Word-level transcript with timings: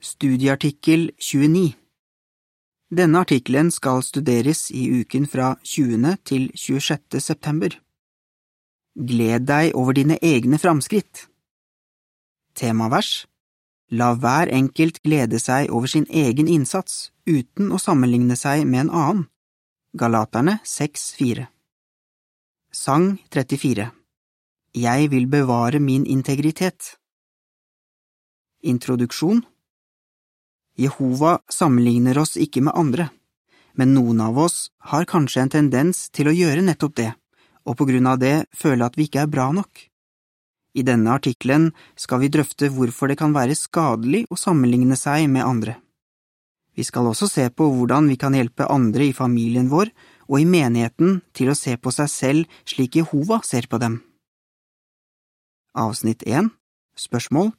Studieartikkel 0.00 1.10
29 1.18 1.74
Denne 2.88 3.20
artikkelen 3.20 3.68
skal 3.68 4.00
studeres 4.00 4.70
i 4.72 4.86
uken 5.02 5.26
fra 5.28 5.58
20. 5.60 6.14
til 6.24 6.46
26. 6.56 7.20
september. 7.20 7.76
Gled 8.96 9.44
deg 9.50 9.74
over 9.76 9.92
dine 9.92 10.16
egne 10.24 10.56
framskritt. 10.58 11.26
Temavers 12.56 13.26
La 13.92 14.14
hver 14.14 14.48
enkelt 14.48 15.02
glede 15.04 15.38
seg 15.38 15.68
over 15.68 15.92
sin 15.92 16.08
egen 16.08 16.48
innsats 16.48 17.10
uten 17.28 17.68
å 17.68 17.76
sammenligne 17.76 18.40
seg 18.40 18.64
med 18.64 18.86
en 18.86 18.94
annen. 19.02 19.22
Galaterne 19.92 20.62
6,4 20.64 21.44
Sang 22.72 23.18
34 23.28 23.90
Jeg 24.80 25.12
vil 25.12 25.28
bevare 25.28 25.78
min 25.78 26.08
integritet. 26.08 26.94
Introduksjon 28.64 29.44
Jehova 30.80 31.38
sammenligner 31.52 32.18
oss 32.22 32.38
ikke 32.40 32.62
med 32.64 32.76
andre, 32.78 33.10
men 33.76 33.92
noen 33.94 34.22
av 34.24 34.38
oss 34.40 34.70
har 34.92 35.08
kanskje 35.08 35.44
en 35.44 35.52
tendens 35.52 36.08
til 36.14 36.30
å 36.30 36.34
gjøre 36.34 36.64
nettopp 36.64 36.96
det, 36.96 37.10
og 37.68 37.76
på 37.76 37.86
grunn 37.90 38.08
av 38.08 38.20
det 38.22 38.46
føle 38.56 38.86
at 38.88 38.96
vi 38.96 39.08
ikke 39.08 39.26
er 39.26 39.32
bra 39.32 39.50
nok. 39.52 39.84
I 40.72 40.86
denne 40.86 41.12
artikkelen 41.12 41.70
skal 41.98 42.22
vi 42.22 42.30
drøfte 42.32 42.70
hvorfor 42.72 43.10
det 43.10 43.18
kan 43.20 43.34
være 43.34 43.58
skadelig 43.58 44.24
å 44.30 44.38
sammenligne 44.38 44.96
seg 44.96 45.26
med 45.28 45.44
andre. 45.44 45.76
Vi 46.78 46.86
skal 46.86 47.10
også 47.10 47.28
se 47.28 47.48
på 47.50 47.66
hvordan 47.74 48.08
vi 48.08 48.16
kan 48.16 48.36
hjelpe 48.36 48.68
andre 48.70 49.10
i 49.10 49.16
familien 49.16 49.68
vår 49.68 49.90
og 50.30 50.38
i 50.38 50.46
menigheten 50.46 51.18
til 51.36 51.50
å 51.50 51.58
se 51.58 51.74
på 51.76 51.92
seg 51.92 52.08
selv 52.08 52.60
slik 52.64 52.96
Jehova 52.96 53.42
ser 53.44 53.66
på 53.68 53.82
dem. 53.82 53.98
Avsnitt 55.74 56.22
1 56.26 56.54
Spørsmål 56.96 57.52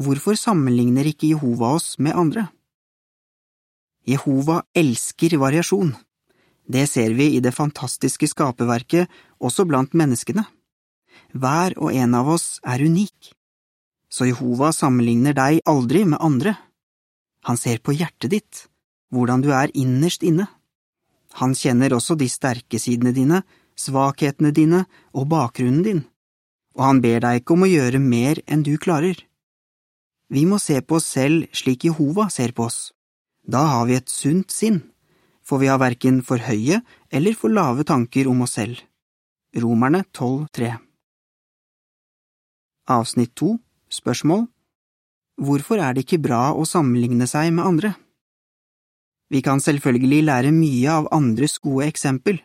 Hvorfor 0.00 0.38
sammenligner 0.40 1.04
ikke 1.04 1.28
Jehova 1.34 1.74
oss 1.76 1.98
med 1.98 2.16
andre? 2.16 2.46
Jehova 4.08 4.62
elsker 4.74 5.36
variasjon. 5.38 5.92
Det 6.64 6.86
ser 6.88 7.12
vi 7.12 7.34
i 7.36 7.40
det 7.44 7.52
fantastiske 7.52 8.26
skaperverket 8.30 9.10
også 9.38 9.66
blant 9.68 9.92
menneskene. 9.92 10.46
Hver 11.36 11.76
og 11.76 11.92
en 11.92 12.14
av 12.16 12.30
oss 12.32 12.56
er 12.64 12.80
unik. 12.80 13.34
Så 14.08 14.30
Jehova 14.30 14.70
sammenligner 14.72 15.36
deg 15.36 15.60
aldri 15.68 16.06
med 16.08 16.20
andre. 16.20 16.54
Han 17.44 17.60
ser 17.60 17.82
på 17.84 17.92
hjertet 17.92 18.32
ditt, 18.32 18.62
hvordan 19.12 19.44
du 19.44 19.50
er 19.52 19.72
innerst 19.76 20.24
inne. 20.24 20.46
Han 21.40 21.52
kjenner 21.56 21.92
også 21.96 22.16
de 22.16 22.28
sterke 22.32 22.80
sidene 22.80 23.12
dine, 23.12 23.42
svakhetene 23.76 24.52
dine 24.56 24.84
og 25.12 25.28
bakgrunnen 25.32 25.84
din, 25.84 26.02
og 26.76 26.84
han 26.86 27.00
ber 27.04 27.20
deg 27.24 27.40
ikke 27.40 27.56
om 27.56 27.64
å 27.64 27.70
gjøre 27.70 28.00
mer 28.00 28.40
enn 28.46 28.64
du 28.64 28.76
klarer. 28.80 29.16
Vi 30.30 30.44
må 30.46 30.58
se 30.62 30.78
på 30.80 30.98
oss 31.00 31.08
selv 31.16 31.48
slik 31.56 31.84
Jehova 31.88 32.28
ser 32.30 32.52
på 32.52 32.68
oss. 32.68 32.92
Da 33.42 33.64
har 33.72 33.88
vi 33.88 33.96
et 33.98 34.08
sunt 34.08 34.52
sinn, 34.54 34.82
for 35.42 35.58
vi 35.58 35.70
har 35.70 35.80
verken 35.82 36.22
for 36.22 36.38
høye 36.38 36.80
eller 37.10 37.34
for 37.34 37.50
lave 37.50 37.84
tanker 37.84 38.30
om 38.30 38.44
oss 38.46 38.54
selv. 38.60 38.78
Romerne 39.52 40.04
12,3 40.14 40.70
Avsnitt 42.88 43.34
2 43.36 43.50
Spørsmål 43.92 44.46
Hvorfor 45.42 45.82
er 45.82 45.92
det 45.92 46.06
ikke 46.06 46.22
bra 46.24 46.52
å 46.56 46.64
sammenligne 46.68 47.26
seg 47.28 47.50
med 47.52 47.66
andre? 47.66 47.90
Vi 49.32 49.42
kan 49.44 49.60
selvfølgelig 49.64 50.22
lære 50.28 50.52
mye 50.52 50.92
av 50.92 51.10
andres 51.12 51.58
gode 51.60 51.88
eksempel. 51.88 52.40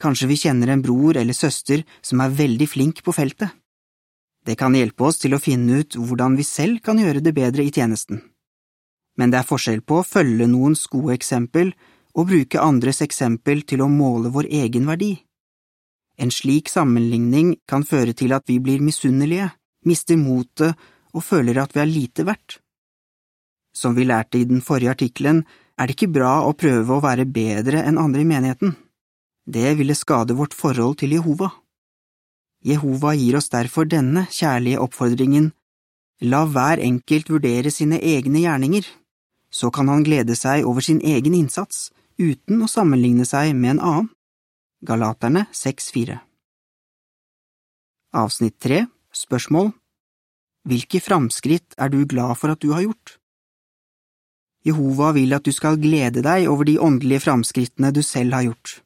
Kanskje 0.00 0.28
vi 0.28 0.36
kjenner 0.36 0.72
en 0.72 0.82
bror 0.84 1.16
eller 1.16 1.36
søster 1.36 1.84
som 2.04 2.20
er 2.20 2.34
veldig 2.36 2.68
flink 2.68 3.00
på 3.04 3.12
feltet. 3.16 3.52
Det 4.44 4.58
kan 4.60 4.74
hjelpe 4.76 5.06
oss 5.08 5.18
til 5.22 5.34
å 5.34 5.40
finne 5.40 5.80
ut 5.80 5.96
hvordan 5.96 6.36
vi 6.36 6.44
selv 6.44 6.82
kan 6.84 7.00
gjøre 7.00 7.22
det 7.24 7.32
bedre 7.36 7.64
i 7.64 7.72
tjenesten. 7.72 8.20
Men 9.16 9.30
det 9.30 9.40
er 9.40 9.48
forskjell 9.48 9.80
på 9.86 10.00
å 10.00 10.06
følge 10.06 10.48
noens 10.50 10.84
gode 10.90 11.14
eksempel 11.16 11.72
og 12.14 12.28
bruke 12.28 12.60
andres 12.60 13.00
eksempel 13.04 13.62
til 13.64 13.84
å 13.84 13.90
måle 13.90 14.32
vår 14.34 14.50
egen 14.64 14.90
verdi. 14.90 15.14
En 16.20 16.30
slik 16.30 16.68
sammenligning 16.70 17.56
kan 17.66 17.86
føre 17.86 18.14
til 18.14 18.34
at 18.36 18.44
vi 18.50 18.60
blir 18.62 18.84
misunnelige, 18.84 19.48
mister 19.86 20.18
motet 20.20 20.78
og 21.14 21.24
føler 21.24 21.58
at 21.62 21.74
vi 21.74 21.82
er 21.82 21.90
lite 21.90 22.26
verdt. 22.26 22.60
Som 23.74 23.96
vi 23.96 24.06
lærte 24.06 24.38
i 24.38 24.46
den 24.46 24.62
forrige 24.62 24.92
artikkelen, 24.94 25.42
er 25.74 25.88
det 25.88 25.96
ikke 25.96 26.12
bra 26.14 26.44
å 26.46 26.54
prøve 26.54 26.94
å 26.94 27.02
være 27.02 27.26
bedre 27.26 27.82
enn 27.82 27.98
andre 27.98 28.22
i 28.22 28.28
menigheten. 28.28 28.76
Det 29.44 29.74
ville 29.78 29.96
skade 29.98 30.36
vårt 30.38 30.54
forhold 30.54 31.00
til 31.02 31.16
Jehova. 31.16 31.50
Jehova 32.64 33.12
gir 33.14 33.36
oss 33.36 33.50
derfor 33.52 33.84
denne 33.84 34.24
kjærlige 34.32 34.80
oppfordringen, 34.80 35.50
la 36.24 36.44
hver 36.48 36.80
enkelt 36.80 37.28
vurdere 37.28 37.70
sine 37.70 37.98
egne 38.00 38.40
gjerninger, 38.40 38.86
så 39.52 39.70
kan 39.70 39.90
han 39.92 40.04
glede 40.06 40.36
seg 40.38 40.64
over 40.64 40.80
sin 40.80 41.02
egen 41.04 41.36
innsats 41.36 41.90
uten 42.18 42.62
å 42.62 42.70
sammenligne 42.70 43.26
seg 43.28 43.52
med 43.54 43.76
en 43.76 43.82
annen. 43.90 44.10
Galaterne 44.84 45.46
6,4 45.52 46.18
Avsnitt 48.14 48.58
3 48.60 48.82
Spørsmål 49.16 49.70
Hvilke 50.68 51.00
framskritt 51.00 51.76
er 51.80 51.92
du 51.92 52.02
glad 52.08 52.36
for 52.40 52.52
at 52.52 52.60
du 52.60 52.72
har 52.74 52.84
gjort? 52.84 53.16
Jehova 54.64 55.10
vil 55.16 55.32
at 55.36 55.44
du 55.44 55.52
skal 55.52 55.80
glede 55.80 56.20
deg 56.24 56.48
over 56.48 56.68
de 56.68 56.76
åndelige 56.80 57.24
framskrittene 57.26 57.92
du 57.96 58.02
selv 58.04 58.36
har 58.36 58.46
gjort. 58.48 58.78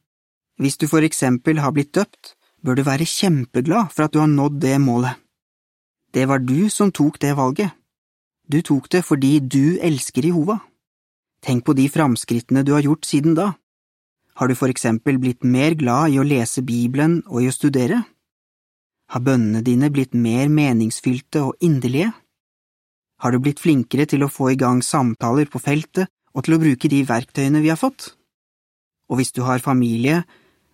Hvis 0.59 0.79
du 0.79 0.87
for 0.91 1.03
eksempel 1.03 1.59
har 1.63 1.75
blitt 1.75 1.93
døpt, 1.95 2.35
bør 2.63 2.79
du 2.79 2.83
være 2.87 3.07
kjempeglad 3.07 3.91
for 3.93 4.05
at 4.05 4.13
du 4.13 4.19
har 4.21 4.31
nådd 4.31 4.59
det 4.63 4.77
målet. 4.81 5.15
Det 6.13 6.25
var 6.27 6.41
du 6.41 6.69
som 6.73 6.91
tok 6.91 7.19
det 7.21 7.35
valget. 7.37 7.71
Du 8.49 8.61
tok 8.65 8.89
det 8.89 9.03
fordi 9.05 9.39
du 9.39 9.77
elsker 9.77 10.25
Jehova. 10.25 10.59
Tenk 11.45 11.65
på 11.65 11.75
de 11.77 11.85
framskrittene 11.89 12.65
du 12.65 12.73
har 12.73 12.83
gjort 12.83 13.05
siden 13.05 13.35
da. 13.37 13.53
Har 14.39 14.47
du 14.47 14.55
for 14.55 14.71
eksempel 14.71 15.19
blitt 15.19 15.43
mer 15.43 15.75
glad 15.75 16.13
i 16.13 16.19
å 16.19 16.25
lese 16.25 16.63
Bibelen 16.65 17.19
og 17.27 17.43
i 17.43 17.49
å 17.51 17.55
studere? 17.55 18.01
Har 19.09 19.23
bønnene 19.25 19.61
dine 19.65 19.89
blitt 19.93 20.13
mer 20.13 20.49
meningsfylte 20.49 21.43
og 21.47 21.65
inderlige? 21.65 22.11
Har 23.19 23.33
du 23.33 23.39
blitt 23.43 23.59
flinkere 23.59 24.05
til 24.07 24.23
å 24.23 24.31
få 24.31 24.53
i 24.53 24.59
gang 24.59 24.81
samtaler 24.85 25.49
på 25.51 25.59
feltet 25.59 26.07
og 26.33 26.45
til 26.45 26.55
å 26.55 26.61
bruke 26.61 26.91
de 26.91 27.03
verktøyene 27.07 27.61
vi 27.63 27.71
har 27.71 27.79
fått? 27.79 28.13
Og 29.09 29.19
hvis 29.19 29.33
du 29.35 29.41
har 29.43 29.59
familie, 29.59 30.23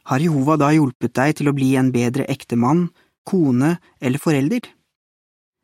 har 0.05 0.21
Jehova 0.21 0.57
da 0.61 0.69
hjulpet 0.73 1.15
deg 1.17 1.35
til 1.39 1.49
å 1.49 1.55
bli 1.57 1.73
en 1.79 1.91
bedre 1.93 2.27
ektemann, 2.29 2.89
kone 3.25 3.77
eller 3.99 4.21
forelder? 4.21 4.61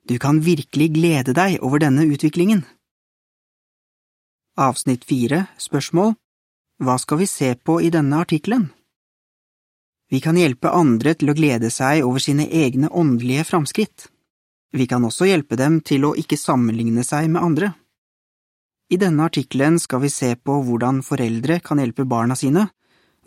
Du 0.09 0.17
kan 0.17 0.41
virkelig 0.41 0.89
glede 0.95 1.35
deg 1.37 1.59
over 1.61 1.81
denne 1.83 2.07
utviklingen. 2.09 2.63
Avsnitt 4.57 5.05
fire 5.07 5.45
Spørsmål 5.61 6.15
Hva 6.81 6.97
skal 6.99 7.21
vi 7.21 7.27
se 7.29 7.53
på 7.55 7.77
i 7.85 7.91
denne 7.93 8.17
artikkelen? 8.25 8.71
Vi 10.11 10.19
kan 10.19 10.35
hjelpe 10.35 10.73
andre 10.75 11.13
til 11.15 11.31
å 11.31 11.37
glede 11.37 11.69
seg 11.71 12.01
over 12.03 12.19
sine 12.19 12.49
egne 12.49 12.89
åndelige 12.89 13.45
framskritt. 13.47 14.09
Vi 14.75 14.87
kan 14.89 15.05
også 15.07 15.29
hjelpe 15.29 15.55
dem 15.55 15.79
til 15.85 16.03
å 16.07 16.15
ikke 16.17 16.39
sammenligne 16.39 17.05
seg 17.07 17.29
med 17.31 17.45
andre. 17.45 17.71
I 18.91 18.99
denne 18.99 19.29
artikkelen 19.29 19.77
skal 19.79 20.01
vi 20.03 20.11
se 20.11 20.33
på 20.35 20.57
hvordan 20.65 20.99
foreldre 21.05 21.61
kan 21.63 21.79
hjelpe 21.79 22.03
barna 22.03 22.35
sine 22.35 22.67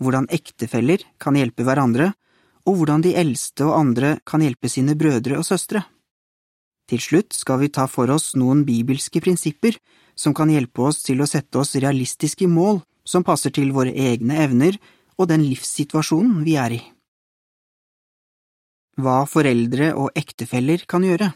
hvordan 0.03 0.29
ektefeller 0.35 1.05
kan 1.23 1.37
hjelpe 1.39 1.67
hverandre, 1.67 2.13
og 2.65 2.79
hvordan 2.79 3.05
de 3.05 3.13
eldste 3.19 3.67
og 3.67 3.77
andre 3.79 4.17
kan 4.27 4.43
hjelpe 4.43 4.71
sine 4.73 4.97
brødre 4.99 5.39
og 5.39 5.47
søstre. 5.47 5.85
Til 6.89 7.01
slutt 7.01 7.37
skal 7.37 7.61
vi 7.63 7.71
ta 7.73 7.87
for 7.89 8.11
oss 8.13 8.35
noen 8.37 8.65
bibelske 8.69 9.21
prinsipper 9.25 9.77
som 10.17 10.35
kan 10.37 10.51
hjelpe 10.53 10.85
oss 10.89 11.03
til 11.05 11.21
å 11.21 11.29
sette 11.29 11.61
oss 11.61 11.77
realistiske 11.77 12.49
mål 12.49 12.83
som 13.05 13.25
passer 13.25 13.53
til 13.53 13.73
våre 13.77 13.93
egne 13.93 14.37
evner 14.45 14.77
og 15.19 15.29
den 15.31 15.45
livssituasjonen 15.45 16.43
vi 16.45 16.57
er 16.61 16.77
i. 16.77 16.83
Hva 19.01 19.25
foreldre 19.27 19.91
og 19.99 20.13
ektefeller 20.15 20.85
kan 20.87 21.03
gjøre 21.03 21.33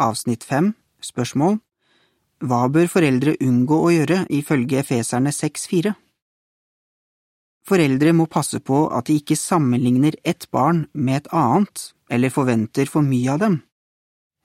Avsnitt 0.00 0.46
5 0.48 0.70
Spørsmål 1.04 1.58
Hva 2.40 2.62
bør 2.72 2.88
foreldre 2.88 3.34
unngå 3.44 3.76
å 3.76 3.90
gjøre 3.92 4.22
ifølge 4.32 4.80
Efeserne 4.80 5.34
6,4? 5.36 5.92
Foreldre 7.68 8.12
må 8.16 8.26
passe 8.26 8.60
på 8.64 8.86
at 8.94 9.08
de 9.08 9.18
ikke 9.20 9.36
sammenligner 9.38 10.16
ett 10.24 10.48
barn 10.50 10.86
med 10.92 11.22
et 11.22 11.32
annet 11.36 11.90
eller 12.10 12.32
forventer 12.32 12.88
for 12.90 13.06
mye 13.06 13.34
av 13.34 13.42
dem. 13.42 13.60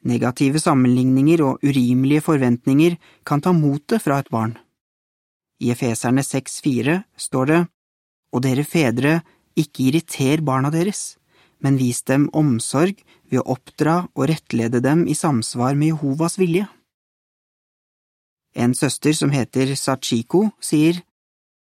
Negative 0.05 0.61
sammenligninger 0.61 1.41
og 1.41 1.63
urimelige 1.65 2.21
forventninger 2.27 2.97
kan 3.25 3.41
ta 3.41 3.55
motet 3.55 4.03
fra 4.03 4.19
et 4.21 4.29
barn. 4.29 4.53
I 5.63 5.71
Efeserne 5.73 6.21
6,4 6.21 7.01
står 7.17 7.45
det, 7.49 7.61
Og 8.35 8.43
dere 8.43 8.65
fedre, 8.67 9.21
ikke 9.55 9.87
irriter 9.87 10.41
barna 10.43 10.69
deres, 10.69 11.15
men 11.63 11.79
vis 11.79 12.03
dem 12.03 12.27
omsorg 12.35 12.99
ved 13.31 13.39
å 13.39 13.55
oppdra 13.55 14.09
og 14.13 14.27
rettlede 14.29 14.81
dem 14.83 15.05
i 15.07 15.15
samsvar 15.15 15.77
med 15.79 15.93
Jehovas 15.93 16.35
vilje. 16.37 16.67
En 18.55 18.75
søster 18.75 19.15
som 19.15 19.31
heter 19.31 19.73
Sachiko, 19.75 20.49
sier 20.59 21.01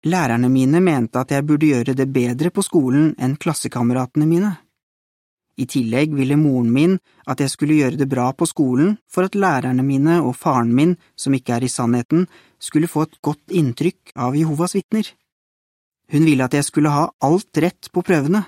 Lærerne 0.03 0.49
mine 0.51 0.81
mente 0.83 1.19
at 1.19 1.31
jeg 1.31 1.45
burde 1.47 1.69
gjøre 1.69 1.95
det 1.95 2.09
bedre 2.11 2.49
på 2.51 2.63
skolen 2.65 3.13
enn 3.15 3.37
klassekameratene 3.39 4.27
mine. 4.27 4.51
I 5.55 5.67
tillegg 5.69 6.15
ville 6.17 6.35
moren 6.35 6.71
min 6.73 6.97
at 7.29 7.39
jeg 7.39 7.53
skulle 7.53 7.77
gjøre 7.77 7.99
det 8.01 8.09
bra 8.11 8.31
på 8.35 8.47
skolen 8.49 8.97
for 9.07 9.23
at 9.23 9.37
lærerne 9.37 9.85
mine 9.85 10.17
og 10.19 10.35
faren 10.35 10.73
min, 10.75 10.97
som 11.15 11.33
ikke 11.37 11.55
er 11.55 11.63
i 11.63 11.71
sannheten, 11.71 12.27
skulle 12.59 12.89
få 12.89 13.05
et 13.05 13.19
godt 13.21 13.53
inntrykk 13.53 14.15
av 14.17 14.35
Jehovas 14.35 14.75
vitner. 14.75 15.07
Hun 16.11 16.25
ville 16.27 16.43
at 16.43 16.57
jeg 16.57 16.67
skulle 16.67 16.91
ha 16.91 17.07
alt 17.23 17.63
rett 17.63 17.91
på 17.93 18.03
prøvene, 18.03 18.43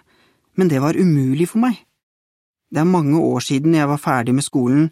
men 0.58 0.68
det 0.68 0.82
var 0.82 0.98
umulig 0.98 1.48
for 1.54 1.64
meg. 1.64 1.78
Det 2.74 2.82
er 2.82 2.90
mange 2.90 3.16
år 3.22 3.40
siden 3.40 3.78
jeg 3.78 3.88
var 3.88 4.02
ferdig 4.02 4.36
med 4.36 4.44
skolen, 4.44 4.90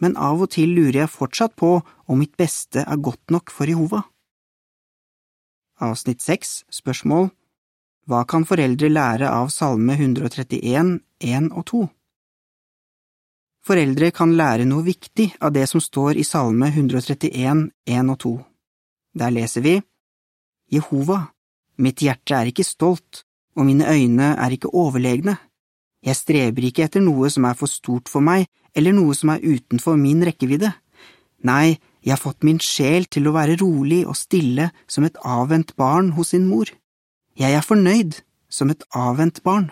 men 0.00 0.16
av 0.16 0.40
og 0.42 0.50
til 0.56 0.72
lurer 0.74 1.04
jeg 1.04 1.12
fortsatt 1.12 1.54
på 1.60 1.76
om 1.84 2.18
mitt 2.18 2.34
beste 2.40 2.82
er 2.82 3.04
godt 3.04 3.30
nok 3.30 3.52
for 3.54 3.68
Jehova. 3.70 4.02
Avsnitt 5.80 6.20
6 6.20 6.64
Spørsmål 6.76 7.30
Hva 8.04 8.24
kan 8.28 8.44
foreldre 8.44 8.90
lære 8.92 9.30
av 9.32 9.48
Salme 9.48 9.94
131, 9.96 10.98
1 11.24 11.48
og 11.56 11.64
2? 11.70 11.80
Foreldre 13.64 14.10
kan 14.12 14.34
lære 14.36 14.66
noe 14.68 14.84
viktig 14.84 15.30
av 15.40 15.54
det 15.56 15.64
som 15.70 15.80
står 15.80 16.20
i 16.20 16.26
Salme 16.28 16.68
131, 16.68 17.64
1 17.88 18.12
og 18.12 18.18
2. 18.26 18.34
Der 19.20 19.32
leser 19.32 19.64
vi 19.64 19.74
Jehova, 20.70 21.30
mitt 21.80 22.04
hjerte 22.04 22.36
er 22.36 22.52
ikke 22.52 22.66
stolt, 22.66 23.24
og 23.56 23.64
mine 23.66 23.88
øyne 23.88 24.34
er 24.36 24.52
ikke 24.52 24.74
overlegne. 24.76 25.38
Jeg 26.04 26.16
streber 26.16 26.68
ikke 26.68 26.84
etter 26.86 27.00
noe 27.04 27.32
som 27.32 27.48
er 27.48 27.56
for 27.56 27.72
stort 27.72 28.12
for 28.12 28.20
meg, 28.20 28.46
eller 28.76 28.92
noe 28.92 29.16
som 29.16 29.32
er 29.32 29.40
utenfor 29.42 29.96
min 29.96 30.20
rekkevidde. 30.28 30.70
Nei, 31.48 31.80
jeg 32.00 32.14
har 32.14 32.20
fått 32.20 32.44
min 32.46 32.60
sjel 32.62 33.04
til 33.12 33.28
å 33.28 33.34
være 33.36 33.58
rolig 33.60 34.02
og 34.08 34.16
stille 34.16 34.70
som 34.88 35.04
et 35.04 35.18
avvent 35.20 35.74
barn 35.76 36.14
hos 36.16 36.32
sin 36.32 36.46
mor. 36.48 36.70
Jeg 37.36 37.56
er 37.56 37.64
fornøyd 37.64 38.22
som 38.48 38.72
et 38.72 38.82
avvent 38.96 39.42
barn. 39.44 39.70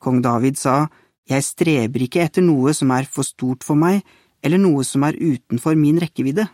Kong 0.00 0.22
David 0.24 0.58
sa, 0.60 0.88
Jeg 1.28 1.44
streber 1.44 2.02
ikke 2.04 2.24
etter 2.24 2.44
noe 2.44 2.74
som 2.76 2.90
er 2.92 3.08
for 3.08 3.24
stort 3.24 3.64
for 3.64 3.76
meg, 3.80 4.02
eller 4.44 4.60
noe 4.60 4.84
som 4.84 5.04
er 5.04 5.16
utenfor 5.16 5.76
min 5.76 6.00
rekkevidde. 6.02 6.44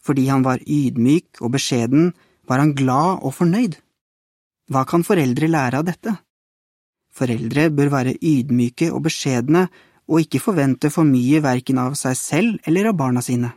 Fordi 0.00 0.24
han 0.28 0.44
var 0.44 0.62
ydmyk 0.64 1.42
og 1.42 1.52
beskjeden, 1.56 2.14
var 2.48 2.62
han 2.62 2.72
glad 2.72 3.20
og 3.20 3.34
fornøyd. 3.36 3.76
Hva 4.72 4.86
kan 4.88 5.04
foreldre 5.04 5.48
lære 5.48 5.80
av 5.80 5.84
dette? 5.88 6.14
Foreldre 7.12 7.68
bør 7.74 7.92
være 7.92 8.16
ydmyke 8.24 8.88
og 8.92 9.04
beskjedne 9.08 9.66
og 10.08 10.24
ikke 10.24 10.40
forvente 10.40 10.90
for 10.90 11.06
mye 11.06 11.42
verken 11.44 11.80
av 11.82 11.96
seg 12.00 12.16
selv 12.16 12.68
eller 12.68 12.90
av 12.90 12.96
barna 12.98 13.22
sine. 13.24 13.52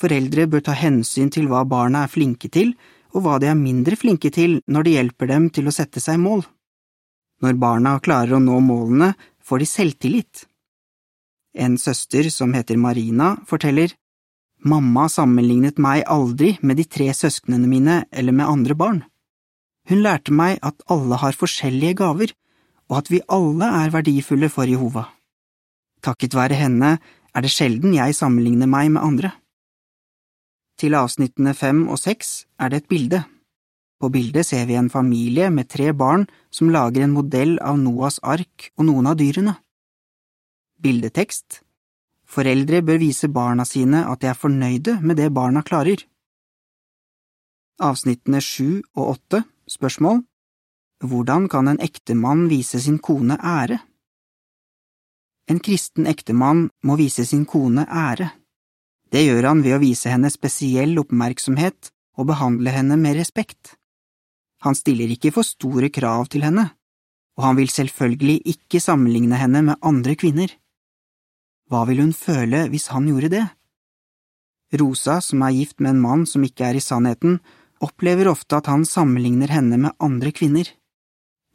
Foreldre 0.00 0.48
bør 0.50 0.64
ta 0.66 0.74
hensyn 0.74 1.30
til 1.30 1.46
hva 1.50 1.62
barna 1.68 2.06
er 2.06 2.12
flinke 2.12 2.48
til, 2.50 2.72
og 3.12 3.26
hva 3.26 3.36
de 3.38 3.50
er 3.52 3.58
mindre 3.58 3.98
flinke 4.00 4.32
til 4.32 4.60
når 4.66 4.86
det 4.86 4.94
hjelper 4.96 5.30
dem 5.30 5.50
til 5.52 5.68
å 5.68 5.74
sette 5.74 6.00
seg 6.00 6.18
mål. 6.22 6.46
Når 7.44 7.58
barna 7.60 7.98
klarer 8.00 8.38
å 8.38 8.42
nå 8.42 8.58
målene, 8.64 9.12
får 9.42 9.62
de 9.62 9.68
selvtillit. 9.68 10.44
En 11.52 11.76
søster 11.76 12.30
som 12.32 12.54
heter 12.56 12.80
Marina, 12.80 13.36
forteller 13.46 13.92
Mamma 14.62 15.08
sammenlignet 15.10 15.80
meg 15.82 16.04
aldri 16.06 16.52
med 16.62 16.78
de 16.78 16.84
tre 16.86 17.08
søsknene 17.18 17.66
mine 17.66 17.96
eller 18.14 18.32
med 18.32 18.46
andre 18.46 18.76
barn. 18.78 19.00
Hun 19.90 20.04
lærte 20.04 20.30
meg 20.30 20.60
at 20.62 20.84
alle 20.86 21.18
har 21.18 21.34
forskjellige 21.34 21.98
gaver, 21.98 22.30
og 22.86 23.00
at 23.00 23.10
vi 23.10 23.24
alle 23.26 23.66
er 23.82 23.90
verdifulle 23.90 24.46
for 24.52 24.70
Jehova. 24.70 25.08
Takket 26.02 26.34
være 26.34 26.58
henne 26.58 26.96
er 27.32 27.44
det 27.44 27.52
sjelden 27.54 27.94
jeg 27.94 28.16
sammenligner 28.18 28.68
meg 28.68 28.90
med 28.94 29.02
andre. 29.02 29.30
Til 30.80 30.96
avsnittene 30.98 31.54
fem 31.54 31.84
og 31.88 32.00
seks 32.00 32.42
er 32.58 32.72
det 32.72 32.82
et 32.82 32.88
bilde. 32.90 33.22
På 34.02 34.10
bildet 34.10 34.48
ser 34.48 34.66
vi 34.66 34.74
en 34.74 34.90
familie 34.90 35.50
med 35.50 35.68
tre 35.70 35.92
barn 35.94 36.26
som 36.50 36.72
lager 36.74 37.04
en 37.04 37.14
modell 37.14 37.54
av 37.62 37.78
Noas 37.78 38.18
ark 38.22 38.72
og 38.76 38.88
noen 38.88 39.06
av 39.06 39.20
dyrene. 39.20 39.54
Bildetekst 40.82 41.62
Foreldre 42.32 42.80
bør 42.82 42.98
vise 42.98 43.28
barna 43.28 43.64
sine 43.68 44.02
at 44.08 44.22
de 44.22 44.30
er 44.32 44.38
fornøyde 44.38 44.96
med 45.04 45.20
det 45.20 45.28
barna 45.36 45.62
klarer. 45.62 46.00
Avsnittene 47.78 48.40
sju 48.42 48.82
og 48.96 49.16
åtte 49.16 49.44
Spørsmål 49.70 50.24
hvordan 51.02 51.48
kan 51.50 51.68
en 51.70 51.80
ektemann 51.82 52.46
vise 52.50 52.78
sin 52.82 52.98
kone 53.02 53.34
ære? 53.38 53.78
En 55.52 55.60
kristen 55.60 56.06
ektemann 56.08 56.70
må 56.88 56.96
vise 56.96 57.26
sin 57.28 57.44
kone 57.44 57.84
ære. 57.84 58.30
Det 59.12 59.20
gjør 59.26 59.50
han 59.50 59.60
ved 59.60 59.76
å 59.76 59.82
vise 59.82 60.08
henne 60.08 60.30
spesiell 60.32 60.96
oppmerksomhet 61.02 61.90
og 62.16 62.30
behandle 62.30 62.72
henne 62.72 62.96
med 62.96 63.18
respekt. 63.18 63.74
Han 64.64 64.78
stiller 64.78 65.12
ikke 65.12 65.34
for 65.34 65.44
store 65.44 65.90
krav 65.92 66.30
til 66.32 66.46
henne, 66.46 66.70
og 67.36 67.44
han 67.44 67.58
vil 67.58 67.68
selvfølgelig 67.68 68.38
ikke 68.54 68.80
sammenligne 68.80 69.36
henne 69.36 69.60
med 69.66 69.84
andre 69.84 70.16
kvinner. 70.16 70.54
Hva 71.68 71.84
vil 71.88 72.00
hun 72.00 72.14
føle 72.16 72.64
hvis 72.72 72.88
han 72.94 73.10
gjorde 73.10 73.32
det? 73.36 73.44
Rosa, 74.80 75.18
som 75.20 75.44
er 75.44 75.56
gift 75.58 75.84
med 75.84 75.98
en 75.98 76.04
mann 76.06 76.24
som 76.28 76.44
ikke 76.48 76.70
er 76.70 76.78
i 76.78 76.84
sannheten, 76.84 77.42
opplever 77.84 78.30
ofte 78.30 78.56
at 78.56 78.70
han 78.72 78.86
sammenligner 78.88 79.52
henne 79.52 79.76
med 79.84 79.98
andre 80.00 80.32
kvinner. 80.32 80.64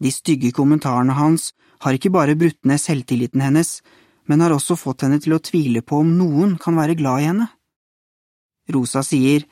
De 0.04 0.12
stygge 0.14 0.52
kommentarene 0.54 1.16
hans 1.18 1.54
har 1.84 1.98
ikke 1.98 2.14
bare 2.14 2.38
brutt 2.38 2.60
ned 2.66 2.82
selvtilliten 2.82 3.42
hennes, 3.42 3.82
men 4.28 4.42
har 4.44 4.54
også 4.54 4.78
fått 4.78 5.06
henne 5.06 5.20
til 5.24 5.36
å 5.38 5.42
tvile 5.42 5.82
på 5.82 6.02
om 6.04 6.12
noen 6.18 6.58
kan 6.62 6.78
være 6.78 6.98
glad 7.00 7.22
i 7.22 7.30
henne. 7.32 7.48
Rosa 8.74 9.04
sier, 9.04 9.46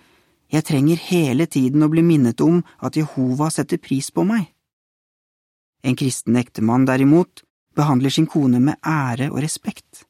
Jeg 0.52 0.64
trenger 0.64 1.00
hele 1.10 1.48
tiden 1.50 1.82
å 1.82 1.90
bli 1.90 2.04
minnet 2.06 2.42
om 2.42 2.60
at 2.78 2.96
Jehova 2.96 3.50
setter 3.50 3.82
pris 3.82 4.12
på 4.14 4.24
meg. 4.24 4.52
En 5.84 5.98
kristen 5.98 6.38
ektemann, 6.38 6.86
derimot, 6.86 7.42
behandler 7.76 8.14
sin 8.14 8.28
kone 8.30 8.62
med 8.62 8.78
ære 8.86 9.32
og 9.32 9.42
respekt. 9.42 10.06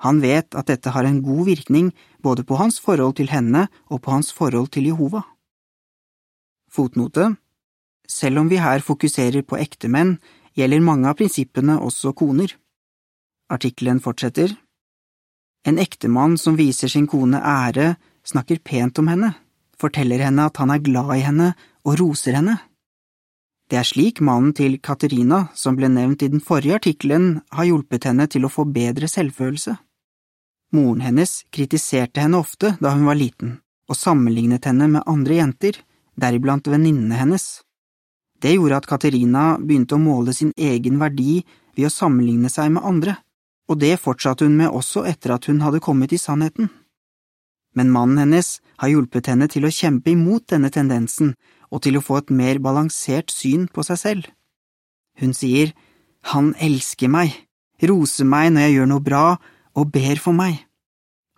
Han 0.00 0.20
vet 0.20 0.56
at 0.56 0.68
dette 0.72 0.92
har 0.92 1.04
en 1.04 1.20
god 1.22 1.44
virkning 1.46 1.92
både 2.24 2.44
på 2.44 2.56
hans 2.56 2.80
forhold 2.80 3.16
til 3.20 3.28
henne 3.28 3.66
og 3.88 4.02
på 4.02 4.12
hans 4.16 4.32
forhold 4.32 4.72
til 4.72 4.88
Jehova. 4.88 5.22
Fotnote 6.72 7.36
selv 8.08 8.42
om 8.42 8.50
vi 8.50 8.60
her 8.62 8.84
fokuserer 8.84 9.42
på 9.42 9.58
ektemenn, 9.60 10.16
gjelder 10.56 10.84
mange 10.84 11.10
av 11.10 11.18
prinsippene 11.18 11.78
også 11.82 12.14
koner. 12.16 12.54
Artikkelen 13.52 14.00
fortsetter. 14.02 14.54
En 15.66 15.78
ektemann 15.82 16.36
som 16.38 16.56
viser 16.58 16.90
sin 16.90 17.08
kone 17.10 17.40
ære, 17.42 17.96
snakker 18.26 18.62
pent 18.62 18.98
om 18.98 19.10
henne, 19.10 19.32
forteller 19.78 20.22
henne 20.26 20.46
at 20.48 20.58
han 20.62 20.72
er 20.72 20.82
glad 20.82 21.12
i 21.16 21.24
henne 21.26 21.52
og 21.86 21.98
roser 22.00 22.38
henne. 22.38 22.56
Det 23.66 23.80
er 23.80 23.86
slik 23.86 24.20
mannen 24.22 24.52
til 24.54 24.78
Katerina, 24.78 25.48
som 25.54 25.74
ble 25.78 25.90
nevnt 25.90 26.22
i 26.22 26.30
den 26.30 26.42
forrige 26.42 26.78
artikkelen, 26.78 27.40
har 27.50 27.66
hjulpet 27.66 28.06
henne 28.06 28.28
til 28.30 28.46
å 28.46 28.52
få 28.52 28.62
bedre 28.70 29.10
selvfølelse. 29.10 29.74
Moren 30.74 31.02
hennes 31.02 31.40
kritiserte 31.54 32.22
henne 32.22 32.38
ofte 32.38 32.76
da 32.82 32.94
hun 32.94 33.06
var 33.10 33.18
liten, 33.18 33.58
og 33.90 33.98
sammenlignet 33.98 34.66
henne 34.70 34.86
med 34.90 35.06
andre 35.10 35.40
jenter, 35.40 35.80
deriblant 36.14 36.70
venninnene 36.70 37.18
hennes. 37.18 37.65
Det 38.42 38.52
gjorde 38.52 38.80
at 38.80 38.88
Katerina 38.88 39.56
begynte 39.58 39.96
å 39.96 40.02
måle 40.02 40.34
sin 40.36 40.52
egen 40.56 40.98
verdi 41.00 41.40
ved 41.76 41.88
å 41.88 41.92
sammenligne 41.92 42.50
seg 42.52 42.72
med 42.74 42.84
andre, 42.84 43.16
og 43.68 43.80
det 43.80 43.96
fortsatte 44.00 44.46
hun 44.46 44.56
med 44.58 44.72
også 44.72 45.06
etter 45.08 45.34
at 45.36 45.48
hun 45.48 45.62
hadde 45.64 45.82
kommet 45.84 46.12
i 46.12 46.20
sannheten. 46.20 46.68
Men 47.76 47.92
mannen 47.92 48.20
hennes 48.22 48.58
har 48.80 48.92
hjulpet 48.92 49.28
henne 49.32 49.48
til 49.52 49.66
å 49.66 49.72
kjempe 49.72 50.12
imot 50.12 50.46
denne 50.52 50.70
tendensen 50.72 51.34
og 51.72 51.82
til 51.84 51.98
å 51.98 52.04
få 52.04 52.20
et 52.22 52.32
mer 52.32 52.60
balansert 52.62 53.32
syn 53.32 53.66
på 53.68 53.84
seg 53.84 54.00
selv. 54.00 54.24
Hun 55.20 55.34
sier, 55.36 55.72
Han 56.32 56.54
elsker 56.58 57.06
meg, 57.06 57.30
roser 57.78 58.26
meg 58.26 58.50
når 58.50 58.64
jeg 58.64 58.72
gjør 58.74 58.88
noe 58.90 59.04
bra 59.04 59.26
og 59.78 59.92
ber 59.94 60.18
for 60.18 60.34
meg. 60.34 60.64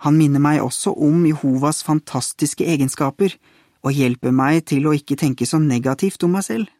Han 0.07 0.17
minner 0.17 0.41
meg 0.41 0.63
også 0.63 0.95
om 0.95 1.27
Jehovas 1.27 1.83
fantastiske 1.85 2.65
egenskaper 2.65 3.35
og 3.85 3.93
hjelper 3.93 4.33
meg 4.33 4.65
til 4.71 4.87
å 4.89 4.95
ikke 4.97 5.19
tenke 5.21 5.45
så 5.45 5.61
negativt 5.61 6.25
om 6.25 6.39
meg 6.39 6.47
selv 6.47 6.73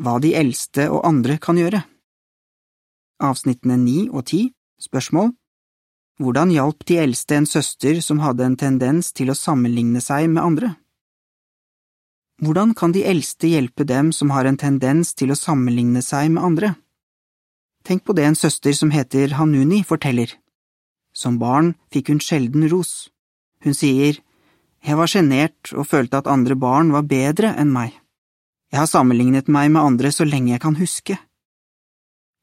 hva 0.00 0.18
de 0.20 0.34
eldste 0.34 0.88
og 0.90 1.04
andre 1.06 1.38
kan 1.38 1.58
gjøre. 1.58 1.84
Avsnittene 3.22 3.78
ni 3.78 4.08
og 4.10 4.26
ti 4.30 4.48
Spørsmål 4.82 5.30
Hvordan 6.20 6.50
hjalp 6.54 6.84
de 6.86 6.98
eldste 7.02 7.36
en 7.38 7.46
søster 7.46 8.00
som 8.02 8.20
hadde 8.22 8.44
en 8.46 8.56
tendens 8.58 9.12
til 9.14 9.30
å 9.30 9.38
sammenligne 9.38 10.02
seg 10.02 10.28
med 10.30 10.42
andre? 10.42 10.70
Hvordan 12.42 12.74
kan 12.74 12.92
de 12.94 13.04
eldste 13.06 13.50
hjelpe 13.50 13.86
dem 13.86 14.10
som 14.12 14.30
har 14.34 14.46
en 14.46 14.58
tendens 14.58 15.14
til 15.14 15.30
å 15.30 15.38
sammenligne 15.38 16.02
seg 16.02 16.30
med 16.34 16.42
andre? 16.42 16.74
Tenk 17.86 18.04
på 18.04 18.14
det 18.18 18.26
en 18.26 18.38
søster 18.38 18.74
som 18.74 18.90
heter 18.94 19.36
Hanuni 19.38 19.82
forteller. 19.86 20.30
Som 21.14 21.38
barn 21.38 21.74
fikk 21.94 22.10
hun 22.10 22.22
sjelden 22.22 22.66
ros. 22.70 23.10
Hun 23.62 23.74
sier, 23.74 24.18
Jeg 24.84 24.96
var 24.98 25.08
sjenert 25.08 25.72
og 25.72 25.86
følte 25.88 26.18
at 26.18 26.26
andre 26.28 26.54
barn 26.54 26.90
var 26.92 27.06
bedre 27.08 27.54
enn 27.56 27.72
meg. 27.72 27.94
Jeg 28.74 28.80
har 28.80 28.88
sammenlignet 28.90 29.46
meg 29.54 29.68
med 29.70 29.86
andre 29.86 30.10
så 30.10 30.24
lenge 30.26 30.50
jeg 30.50 30.60
kan 30.64 30.74
huske. 30.74 31.14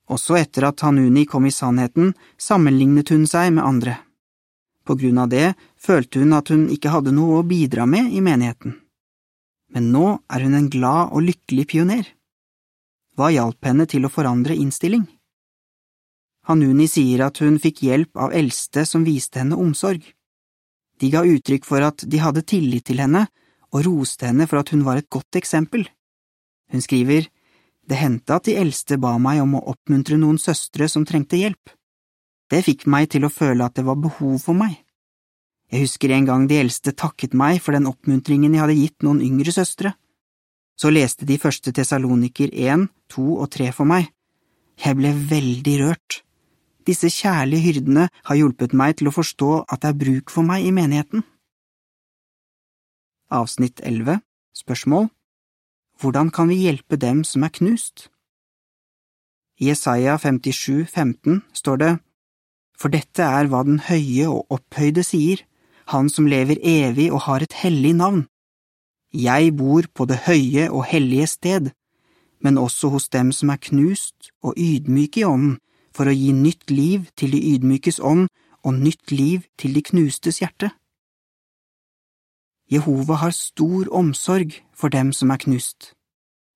Også 0.07 0.37
etter 0.39 0.63
at 0.69 0.79
Hanuni 0.79 1.25
kom 1.27 1.43
i 1.43 1.51
sannheten, 1.51 2.13
sammenlignet 2.39 3.11
hun 3.11 3.25
seg 3.27 3.49
med 3.51 3.65
andre. 3.67 3.97
På 4.87 4.95
grunn 4.95 5.19
av 5.19 5.27
det 5.33 5.49
følte 5.75 6.23
hun 6.23 6.31
at 6.39 6.47
hun 6.53 6.69
ikke 6.71 6.93
hadde 6.95 7.11
noe 7.17 7.41
å 7.41 7.47
bidra 7.51 7.83
med 7.83 8.15
i 8.15 8.23
menigheten. 8.23 8.77
Men 9.75 9.91
nå 9.91 10.07
er 10.31 10.47
hun 10.47 10.55
en 10.55 10.71
glad 10.71 11.11
og 11.11 11.27
lykkelig 11.27 11.67
pioner. 11.75 12.07
Hva 13.19 13.27
hjalp 13.35 13.67
henne 13.67 13.91
til 13.91 14.07
å 14.07 14.15
forandre 14.15 14.55
innstilling? 14.55 15.03
Hanuni 16.47 16.87
sier 16.87 17.27
at 17.27 17.43
hun 17.43 17.59
fikk 17.59 17.83
hjelp 17.91 18.15
av 18.15 18.31
eldste 18.31 18.87
som 18.87 19.03
viste 19.03 19.43
henne 19.43 19.59
omsorg. 19.59 19.99
De 20.95 21.11
ga 21.11 21.27
uttrykk 21.27 21.67
for 21.67 21.83
at 21.83 22.07
de 22.07 22.23
hadde 22.23 22.47
tillit 22.47 22.87
til 22.87 23.03
henne 23.03 23.27
og 23.75 23.83
roste 23.83 24.31
henne 24.31 24.47
for 24.47 24.63
at 24.63 24.71
hun 24.71 24.87
var 24.87 25.03
et 25.03 25.11
godt 25.11 25.35
eksempel. 25.35 25.91
Hun 26.71 26.81
skriver, 26.81 27.27
Det 27.89 27.97
hendte 27.97 28.35
at 28.37 28.45
de 28.45 28.53
eldste 28.55 28.95
ba 29.01 29.17
meg 29.19 29.41
om 29.41 29.55
å 29.57 29.63
oppmuntre 29.73 30.15
noen 30.15 30.37
søstre 30.39 30.87
som 30.87 31.03
trengte 31.03 31.35
hjelp. 31.35 31.73
Det 32.47 32.61
fikk 32.63 32.85
meg 32.87 33.09
til 33.11 33.25
å 33.25 33.31
føle 33.33 33.65
at 33.65 33.75
det 33.75 33.83
var 33.83 33.97
behov 33.99 34.37
for 34.43 34.55
meg. 34.55 34.77
Jeg 35.71 35.87
husker 35.87 36.11
en 36.11 36.27
gang 36.27 36.47
de 36.47 36.59
eldste 36.61 36.91
takket 36.91 37.33
meg 37.33 37.61
for 37.63 37.75
den 37.75 37.89
oppmuntringen 37.89 38.53
jeg 38.53 38.61
hadde 38.61 38.77
gitt 38.77 39.03
noen 39.03 39.21
yngre 39.23 39.51
søstre. 39.55 39.93
Så 40.79 40.91
leste 40.91 41.25
de 41.25 41.37
første 41.41 41.71
Tesaloniker 41.71 42.51
1, 42.51 42.87
2 43.11 43.27
og 43.37 43.47
3 43.55 43.71
for 43.75 43.87
meg. 43.87 44.11
Jeg 44.79 44.97
ble 44.99 45.11
veldig 45.31 45.75
rørt. 45.83 46.21
Disse 46.87 47.11
kjærlige 47.13 47.65
hyrdene 47.67 48.07
har 48.11 48.39
hjulpet 48.39 48.73
meg 48.77 48.97
til 48.99 49.11
å 49.11 49.15
forstå 49.15 49.51
at 49.69 49.83
det 49.83 49.91
er 49.91 50.01
bruk 50.03 50.33
for 50.33 50.47
meg 50.47 50.65
i 50.65 50.75
menigheten. 50.75 51.23
Avsnitt 53.31 53.79
11 53.83 54.19
Spørsmål 54.57 55.07
Hvordan 56.01 56.31
kan 56.33 56.49
vi 56.49 56.55
hjelpe 56.63 56.97
dem 56.97 57.21
som 57.21 57.43
er 57.45 57.51
knust? 57.53 58.07
I 59.61 59.67
Jesaja 59.69 60.15
57, 60.17 60.89
15 60.89 61.43
står 61.53 61.77
det, 61.77 61.91
For 62.73 62.89
dette 62.89 63.21
er 63.21 63.45
hva 63.45 63.61
den 63.67 63.77
høye 63.85 64.25
og 64.25 64.49
opphøyde 64.49 65.03
sier, 65.05 65.43
han 65.93 66.09
som 66.09 66.25
lever 66.25 66.57
evig 66.57 67.11
og 67.13 67.27
har 67.27 67.45
et 67.45 67.53
hellig 67.53 67.93
navn. 67.99 68.25
Jeg 69.13 69.53
bor 69.59 69.85
på 69.93 70.09
det 70.09 70.23
høye 70.25 70.71
og 70.71 70.87
hellige 70.89 71.27
sted, 71.27 71.69
men 72.41 72.57
også 72.57 72.89
hos 72.89 73.05
dem 73.13 73.29
som 73.29 73.53
er 73.53 73.61
knust 73.61 74.31
og 74.41 74.57
ydmyke 74.57 75.21
i 75.21 75.27
ånden, 75.29 75.59
for 75.93 76.09
å 76.09 76.17
gi 76.17 76.31
nytt 76.33 76.73
liv 76.73 77.11
til 77.13 77.35
de 77.35 77.45
ydmykes 77.53 78.01
ånd 78.01 78.25
og 78.65 78.73
nytt 78.73 79.13
liv 79.13 79.45
til 79.59 79.77
de 79.77 79.85
knustes 79.85 80.41
hjerte. 80.41 80.71
Jehova 82.71 83.17
har 83.19 83.33
stor 83.35 83.89
omsorg 83.93 84.55
for 84.75 84.89
dem 84.93 85.11
som 85.13 85.31
er 85.33 85.41
knust. 85.43 85.91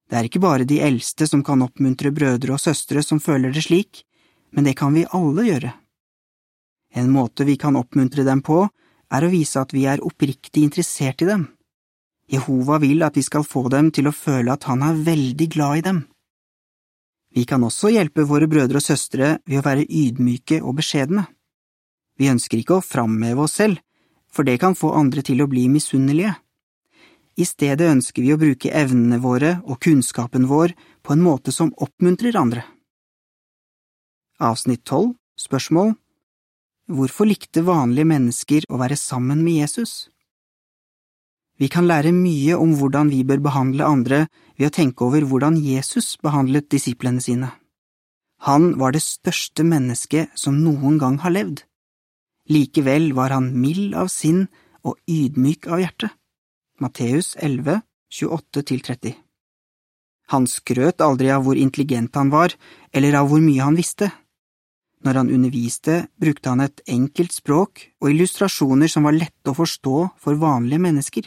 Det 0.08 0.16
er 0.16 0.28
ikke 0.30 0.40
bare 0.44 0.68
de 0.68 0.78
eldste 0.86 1.28
som 1.28 1.42
kan 1.44 1.64
oppmuntre 1.66 2.12
brødre 2.16 2.56
og 2.56 2.62
søstre 2.62 3.04
som 3.04 3.20
føler 3.20 3.52
det 3.52 3.66
slik, 3.66 4.06
men 4.56 4.64
det 4.64 4.78
kan 4.80 4.94
vi 4.96 5.04
alle 5.12 5.44
gjøre. 5.44 5.74
En 6.96 7.12
måte 7.12 7.44
vi 7.44 7.58
kan 7.60 7.76
oppmuntre 7.76 8.24
dem 8.24 8.40
på, 8.46 8.64
er 9.12 9.26
å 9.26 9.32
vise 9.34 9.60
at 9.60 9.74
vi 9.76 9.84
er 9.92 10.04
oppriktig 10.06 10.64
interessert 10.64 11.22
i 11.26 11.28
dem. 11.28 11.50
Jehova 12.32 12.80
vil 12.82 13.04
at 13.06 13.18
vi 13.20 13.24
skal 13.26 13.44
få 13.46 13.68
dem 13.70 13.92
til 13.94 14.08
å 14.08 14.16
føle 14.16 14.54
at 14.56 14.66
han 14.70 14.86
er 14.86 15.02
veldig 15.06 15.48
glad 15.52 15.82
i 15.82 15.86
dem. 15.90 16.00
Vi 17.36 17.44
kan 17.44 17.64
også 17.68 17.92
hjelpe 17.92 18.24
våre 18.24 18.48
brødre 18.48 18.80
og 18.80 18.86
søstre 18.86 19.36
ved 19.44 19.60
å 19.60 19.66
være 19.66 19.84
ydmyke 19.84 20.62
og 20.64 20.78
beskjedne. 20.80 21.26
Vi 22.16 22.32
ønsker 22.32 22.62
ikke 22.62 22.80
å 22.80 22.86
framheve 22.86 23.44
oss 23.44 23.58
selv, 23.60 23.82
for 24.36 24.44
det 24.44 24.60
kan 24.60 24.76
få 24.76 24.92
andre 25.00 25.24
til 25.24 25.42
å 25.44 25.48
bli 25.48 25.70
misunnelige. 25.72 26.36
I 27.40 27.46
stedet 27.48 27.88
ønsker 27.92 28.24
vi 28.24 28.32
å 28.36 28.40
bruke 28.40 28.72
evnene 28.72 29.20
våre 29.24 29.58
og 29.64 29.80
kunnskapen 29.84 30.48
vår 30.52 30.76
på 31.04 31.16
en 31.16 31.24
måte 31.24 31.52
som 31.56 31.74
oppmuntrer 31.84 32.36
andre. 32.40 32.64
Avsnitt 34.40 34.84
12 34.84 35.16
Spørsmål 35.40 35.96
Hvorfor 36.92 37.28
likte 37.28 37.64
vanlige 37.66 38.08
mennesker 38.08 38.68
å 38.70 38.80
være 38.80 38.96
sammen 39.00 39.42
med 39.44 39.58
Jesus? 39.64 40.08
Vi 41.60 41.68
kan 41.72 41.88
lære 41.88 42.12
mye 42.16 42.56
om 42.60 42.76
hvordan 42.76 43.10
vi 43.12 43.24
bør 43.28 43.42
behandle 43.48 43.88
andre 43.88 44.20
ved 44.58 44.68
å 44.68 44.76
tenke 44.76 45.08
over 45.08 45.24
hvordan 45.28 45.58
Jesus 45.60 46.16
behandlet 46.24 46.68
disiplene 46.72 47.24
sine. 47.24 47.52
Han 48.44 48.76
var 48.80 48.92
det 48.92 49.04
største 49.04 49.64
mennesket 49.64 50.36
som 50.40 50.60
noen 50.62 51.00
gang 51.00 51.18
har 51.24 51.34
levd. 51.34 51.64
Likevel 52.50 53.14
var 53.14 53.34
han 53.34 53.50
mild 53.58 53.96
av 53.98 54.10
sinn 54.14 54.46
og 54.86 55.00
ydmyk 55.10 55.66
av 55.66 55.82
hjerte. 55.82 56.10
Matteus 56.80 57.34
11, 57.42 57.80
28–30 58.12 59.16
Han 60.34 60.46
skrøt 60.50 61.02
aldri 61.02 61.32
av 61.34 61.46
hvor 61.46 61.58
intelligent 61.58 62.16
han 62.16 62.30
var, 62.30 62.54
eller 62.94 63.18
av 63.18 63.32
hvor 63.32 63.42
mye 63.42 63.64
han 63.66 63.78
visste. 63.80 64.12
Når 65.06 65.20
han 65.22 65.32
underviste, 65.34 65.96
brukte 66.22 66.52
han 66.52 66.62
et 66.66 66.82
enkelt 66.90 67.34
språk 67.34 67.82
og 68.02 68.12
illustrasjoner 68.12 68.90
som 68.92 69.06
var 69.06 69.18
lette 69.18 69.52
å 69.52 69.58
forstå 69.58 69.96
for 70.22 70.38
vanlige 70.42 70.82
mennesker. 70.86 71.26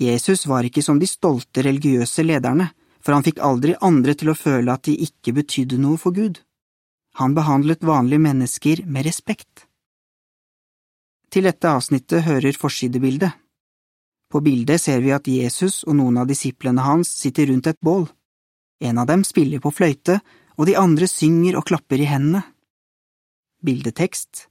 Jesus 0.00 0.46
var 0.50 0.64
ikke 0.66 0.82
som 0.82 0.98
de 0.98 1.08
stolte 1.08 1.62
religiøse 1.64 2.24
lederne, 2.24 2.70
for 3.04 3.12
han 3.12 3.24
fikk 3.24 3.42
aldri 3.44 3.76
andre 3.84 4.16
til 4.16 4.32
å 4.32 4.38
føle 4.38 4.72
at 4.72 4.88
de 4.88 4.96
ikke 5.06 5.36
betydde 5.36 5.78
noe 5.80 6.00
for 6.00 6.16
Gud. 6.16 6.40
Han 7.20 7.36
behandlet 7.36 7.84
vanlige 7.84 8.24
mennesker 8.24 8.82
med 8.88 9.06
respekt. 9.06 9.68
Til 11.34 11.48
dette 11.48 11.66
avsnittet 11.66 12.22
hører 12.28 12.54
forsidebildet. 12.54 13.32
På 14.30 14.38
bildet 14.38 14.78
ser 14.78 15.00
vi 15.02 15.10
at 15.10 15.26
Jesus 15.26 15.80
og 15.82 15.96
noen 15.98 16.20
av 16.22 16.28
disiplene 16.30 16.84
hans 16.86 17.10
sitter 17.10 17.48
rundt 17.50 17.66
et 17.66 17.80
bål. 17.82 18.06
En 18.78 19.00
av 19.02 19.08
dem 19.10 19.24
spiller 19.26 19.58
på 19.58 19.72
fløyte, 19.74 20.20
og 20.54 20.68
de 20.70 20.76
andre 20.78 21.08
synger 21.10 21.58
og 21.58 21.66
klapper 21.66 21.98
i 21.98 22.06
hendene. 22.06 22.44
Bildetekst 23.66 24.46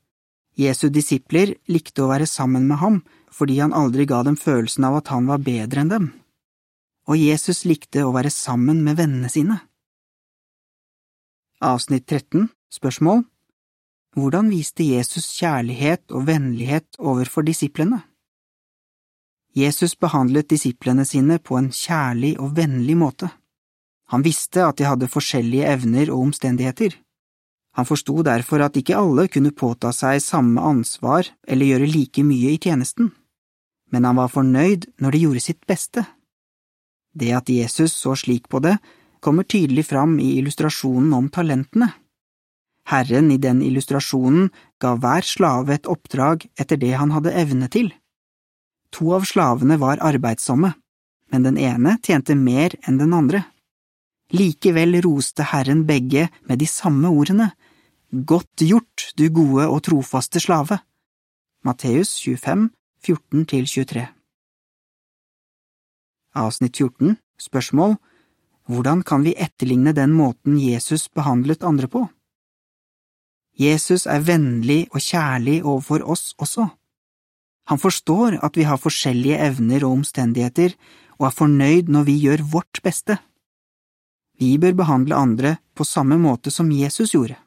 Jesu 0.60 0.90
disipler 0.92 1.56
likte 1.72 2.04
å 2.04 2.10
være 2.12 2.28
sammen 2.28 2.68
med 2.68 2.82
ham 2.84 3.00
fordi 3.34 3.62
han 3.64 3.74
aldri 3.74 4.04
ga 4.06 4.20
dem 4.28 4.36
følelsen 4.38 4.84
av 4.84 5.00
at 5.00 5.10
han 5.14 5.30
var 5.32 5.40
bedre 5.42 5.86
enn 5.86 5.94
dem. 5.94 6.10
Og 7.08 7.16
Jesus 7.18 7.64
likte 7.66 8.04
å 8.04 8.12
være 8.14 8.30
sammen 8.30 8.84
med 8.84 9.00
vennene 9.00 9.32
sine. 9.32 9.62
Avsnitt 11.64 12.12
13 12.12 12.52
Spørsmål 12.74 13.24
Hvordan 14.14 14.50
viste 14.54 14.86
Jesus 14.86 15.32
kjærlighet 15.40 16.12
og 16.12 16.28
vennlighet 16.28 17.00
overfor 17.00 17.46
disiplene? 17.48 18.04
Jesus 19.58 19.96
behandlet 19.96 20.50
disiplene 20.50 21.06
sine 21.06 21.40
på 21.40 21.58
en 21.58 21.72
kjærlig 21.74 22.36
og 22.42 22.56
vennlig 22.58 22.98
måte. 22.98 23.30
Han 24.14 24.26
visste 24.26 24.66
at 24.66 24.78
de 24.78 24.86
hadde 24.90 25.10
forskjellige 25.10 25.70
evner 25.70 26.12
og 26.14 26.28
omstendigheter. 26.28 26.94
Han 27.74 27.90
forsto 27.90 28.22
derfor 28.22 28.62
at 28.62 28.78
ikke 28.78 28.98
alle 28.98 29.28
kunne 29.34 29.54
påta 29.54 29.90
seg 29.94 30.22
samme 30.22 30.62
ansvar 30.62 31.30
eller 31.48 31.72
gjøre 31.74 31.90
like 31.90 32.26
mye 32.26 32.54
i 32.54 32.62
tjenesten 32.62 33.14
men 33.94 34.08
han 34.10 34.18
var 34.18 34.32
fornøyd 34.34 34.88
når 34.98 35.14
de 35.14 35.22
gjorde 35.22 35.42
sitt 35.46 35.66
beste. 35.70 36.02
Det 37.14 37.30
at 37.38 37.50
Jesus 37.54 37.94
så 37.94 38.16
slik 38.18 38.50
på 38.50 38.58
det, 38.66 38.80
kommer 39.22 39.46
tydelig 39.46 39.86
fram 39.86 40.18
i 40.20 40.34
illustrasjonen 40.40 41.14
om 41.14 41.30
talentene. 41.30 41.92
Herren 42.92 43.32
i 43.32 43.40
den 43.40 43.62
illustrasjonen 43.64 44.50
ga 44.82 44.96
hver 45.00 45.24
slave 45.24 45.76
et 45.78 45.88
oppdrag 45.88 46.48
etter 46.60 46.80
det 46.80 46.94
han 47.00 47.14
hadde 47.16 47.34
evne 47.34 47.70
til. 47.72 47.92
To 48.94 49.14
av 49.18 49.26
slavene 49.26 49.80
var 49.82 50.04
arbeidsomme, 50.04 50.74
men 51.32 51.48
den 51.48 51.58
ene 51.58 51.98
tjente 52.04 52.36
mer 52.38 52.76
enn 52.88 53.00
den 53.00 53.16
andre. 53.16 53.46
Likevel 54.34 55.00
roste 55.06 55.46
Herren 55.50 55.86
begge 55.88 56.28
med 56.50 56.60
de 56.60 56.68
samme 56.70 57.10
ordene, 57.10 57.52
Godt 58.14 58.62
gjort, 58.62 59.08
du 59.18 59.26
gode 59.34 59.64
og 59.66 59.80
trofaste 59.88 60.38
slave. 60.38 60.76
Matteus 61.66 62.12
25, 62.22 62.68
14–23 63.02 64.04
Avsnitt 66.38 66.78
14 66.78 67.16
Spørsmål 67.42 67.96
Hvordan 68.70 69.02
kan 69.02 69.26
vi 69.26 69.34
etterligne 69.34 69.96
den 69.98 70.14
måten 70.14 70.60
Jesus 70.62 71.08
behandlet 71.10 71.66
andre 71.66 71.90
på? 71.90 72.04
Jesus 73.60 74.08
er 74.10 74.24
vennlig 74.26 74.88
og 74.92 75.02
kjærlig 75.02 75.62
overfor 75.62 76.06
oss 76.10 76.34
også. 76.42 76.70
Han 77.70 77.80
forstår 77.80 78.40
at 78.44 78.58
vi 78.58 78.66
har 78.68 78.82
forskjellige 78.82 79.40
evner 79.40 79.86
og 79.86 80.00
omstendigheter, 80.00 80.74
og 81.22 81.30
er 81.30 81.38
fornøyd 81.38 81.92
når 81.94 82.08
vi 82.10 82.18
gjør 82.26 82.44
vårt 82.52 82.82
beste. 82.84 83.20
Vi 84.42 84.58
bør 84.58 84.74
behandle 84.82 85.16
andre 85.16 85.56
på 85.78 85.86
samme 85.86 86.18
måte 86.20 86.52
som 86.52 86.72
Jesus 86.74 87.14
gjorde. 87.14 87.38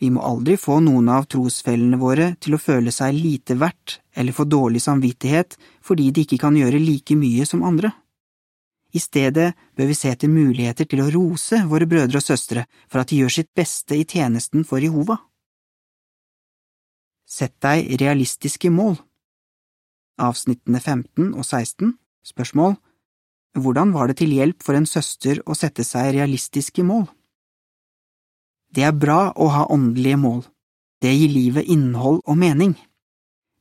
Vi 0.00 0.08
må 0.10 0.22
aldri 0.26 0.56
få 0.58 0.80
noen 0.82 1.06
av 1.14 1.28
trosfellene 1.30 2.00
våre 2.00 2.32
til 2.42 2.56
å 2.56 2.58
føle 2.58 2.90
seg 2.90 3.14
lite 3.14 3.54
verdt 3.60 4.00
eller 4.18 4.34
få 4.34 4.48
dårlig 4.50 4.82
samvittighet 4.82 5.54
fordi 5.84 6.08
de 6.10 6.24
ikke 6.24 6.40
kan 6.42 6.56
gjøre 6.58 6.80
like 6.82 7.14
mye 7.14 7.46
som 7.46 7.62
andre. 7.62 7.92
I 8.92 9.00
stedet 9.00 9.52
bør 9.76 9.88
vi 9.88 9.96
se 9.96 10.10
etter 10.12 10.28
muligheter 10.28 10.88
til 10.88 11.00
å 11.00 11.08
rose 11.14 11.62
våre 11.68 11.88
brødre 11.88 12.20
og 12.20 12.24
søstre 12.24 12.66
for 12.90 13.00
at 13.00 13.08
de 13.08 13.22
gjør 13.22 13.36
sitt 13.38 13.50
beste 13.56 13.96
i 13.96 14.04
tjenesten 14.04 14.66
for 14.68 14.84
Jehova. 14.84 15.16
Sett 17.24 17.56
deg 17.64 17.94
realistiske 18.02 18.68
mål. 18.68 18.98
Avsnittene 20.20 20.80
15 20.80 21.32
og 21.32 21.44
16 21.46 21.94
Spørsmål 22.22 22.76
Hvordan 23.58 23.90
var 23.92 24.08
det 24.08 24.18
til 24.20 24.32
hjelp 24.32 24.62
for 24.64 24.76
en 24.76 24.86
søster 24.88 25.40
å 25.48 25.56
sette 25.56 25.84
seg 25.84 26.12
realistiske 26.14 26.84
mål? 26.84 27.08
Det 28.72 28.84
er 28.88 28.96
bra 28.96 29.32
å 29.36 29.48
ha 29.52 29.66
åndelige 29.72 30.20
mål. 30.20 30.44
Det 31.02 31.12
gir 31.12 31.32
livet 31.32 31.68
innhold 31.68 32.22
og 32.24 32.38
mening. 32.38 32.76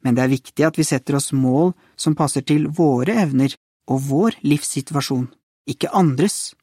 Men 0.04 0.16
det 0.16 0.24
er 0.24 0.32
viktig 0.32 0.68
at 0.68 0.78
vi 0.80 0.86
setter 0.88 1.18
oss 1.20 1.32
mål 1.36 1.74
som 2.00 2.16
passer 2.16 2.46
til 2.48 2.70
våre 2.72 3.18
evner 3.24 3.56
og 3.90 4.02
vår 4.08 4.38
livssituasjon, 4.46 5.30
ikke 5.70 5.92
andres. 5.94 6.54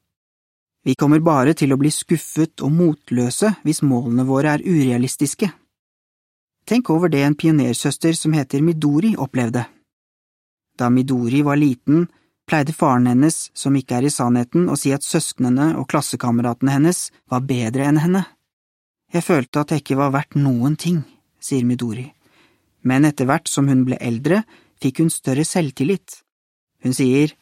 Vi 0.84 0.94
kommer 0.94 1.20
bare 1.20 1.54
til 1.58 1.72
å 1.74 1.78
bli 1.80 1.90
skuffet 1.92 2.62
og 2.64 2.72
motløse 2.72 3.54
hvis 3.64 3.82
målene 3.82 4.26
våre 4.28 4.56
er 4.56 4.64
urealistiske. 4.64 5.50
Tenk 6.68 6.90
over 6.92 7.08
det 7.08 7.24
en 7.24 7.36
pionersøster 7.38 8.12
som 8.12 8.34
heter 8.36 8.62
Midori 8.62 9.14
opplevde. 9.16 9.64
Da 10.78 10.90
Midori 10.92 11.40
var 11.42 11.56
liten, 11.56 12.06
pleide 12.48 12.72
faren 12.72 13.08
hennes, 13.08 13.50
som 13.54 13.76
ikke 13.76 13.98
er 13.98 14.08
i 14.08 14.12
sannheten, 14.12 14.68
å 14.68 14.76
si 14.76 14.92
at 14.94 15.04
søsknene 15.04 15.72
og 15.80 15.88
klassekameratene 15.90 16.76
hennes 16.76 17.08
var 17.32 17.46
bedre 17.48 17.88
enn 17.88 18.00
henne. 18.04 18.24
Jeg 19.12 19.24
følte 19.24 19.64
at 19.64 19.72
jeg 19.72 19.82
ikke 19.82 19.98
var 19.98 20.12
verdt 20.12 20.36
noen 20.36 20.76
ting, 20.76 21.02
sier 21.40 21.64
Midori, 21.64 22.06
men 22.84 23.08
etter 23.08 23.28
hvert 23.28 23.48
som 23.48 23.68
hun 23.72 23.86
ble 23.88 23.96
eldre, 24.04 24.42
fikk 24.80 25.00
hun 25.02 25.12
større 25.12 25.44
selvtillit. 25.48 26.20
Hun 26.84 26.94
sier, 26.94 27.34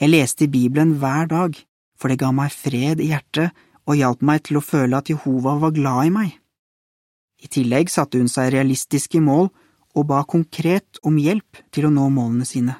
Jeg 0.00 0.08
leste 0.08 0.46
i 0.46 0.48
Bibelen 0.48 0.94
hver 0.96 1.26
dag, 1.28 1.56
for 1.98 2.08
det 2.08 2.22
ga 2.22 2.30
meg 2.32 2.54
fred 2.56 3.02
i 3.04 3.10
hjertet 3.10 3.52
og 3.84 3.98
hjalp 3.98 4.22
meg 4.24 4.46
til 4.46 4.56
å 4.56 4.64
føle 4.64 4.96
at 4.96 5.10
Jehova 5.12 5.58
var 5.60 5.74
glad 5.76 6.08
i 6.08 6.12
meg. 6.14 6.30
I 7.44 7.48
tillegg 7.52 7.92
satte 7.92 8.16
hun 8.16 8.30
seg 8.32 8.52
realistiske 8.54 9.20
mål 9.20 9.50
og 9.96 10.06
ba 10.08 10.22
konkret 10.24 11.00
om 11.04 11.18
hjelp 11.20 11.60
til 11.74 11.88
å 11.88 11.92
nå 11.92 12.06
målene 12.14 12.48
sine. 12.48 12.78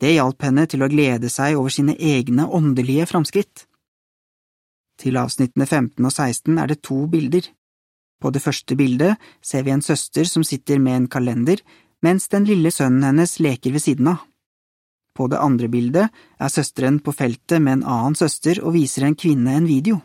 Det 0.00 0.14
hjalp 0.14 0.42
henne 0.42 0.64
til 0.66 0.82
å 0.82 0.90
glede 0.90 1.28
seg 1.30 1.58
over 1.58 1.70
sine 1.70 1.94
egne 2.00 2.48
åndelige 2.48 3.06
framskritt. 3.12 3.66
Til 4.98 5.20
avsnittene 5.20 5.66
15 5.66 6.00
og 6.00 6.12
16 6.12 6.58
er 6.58 6.72
det 6.72 6.80
to 6.82 7.04
bilder. 7.12 7.44
På 8.22 8.30
det 8.30 8.42
første 8.42 8.76
bildet 8.78 9.20
ser 9.42 9.66
vi 9.66 9.74
en 9.74 9.84
søster 9.84 10.24
som 10.30 10.44
sitter 10.46 10.80
med 10.80 10.96
en 10.96 11.08
kalender, 11.10 11.60
mens 12.02 12.28
den 12.32 12.46
lille 12.48 12.70
sønnen 12.74 13.04
hennes 13.10 13.38
leker 13.42 13.74
ved 13.74 13.84
siden 13.84 14.14
av. 14.14 14.22
På 15.12 15.28
det 15.28 15.40
andre 15.44 15.68
bildet 15.68 16.08
er 16.40 16.52
søsteren 16.52 16.98
på 17.04 17.12
feltet 17.12 17.60
med 17.60 17.80
en 17.80 17.86
annen 17.94 18.16
søster 18.16 18.62
og 18.64 18.74
viser 18.76 19.04
en 19.06 19.16
kvinne 19.18 19.58
en 19.58 19.68
video. 19.68 20.00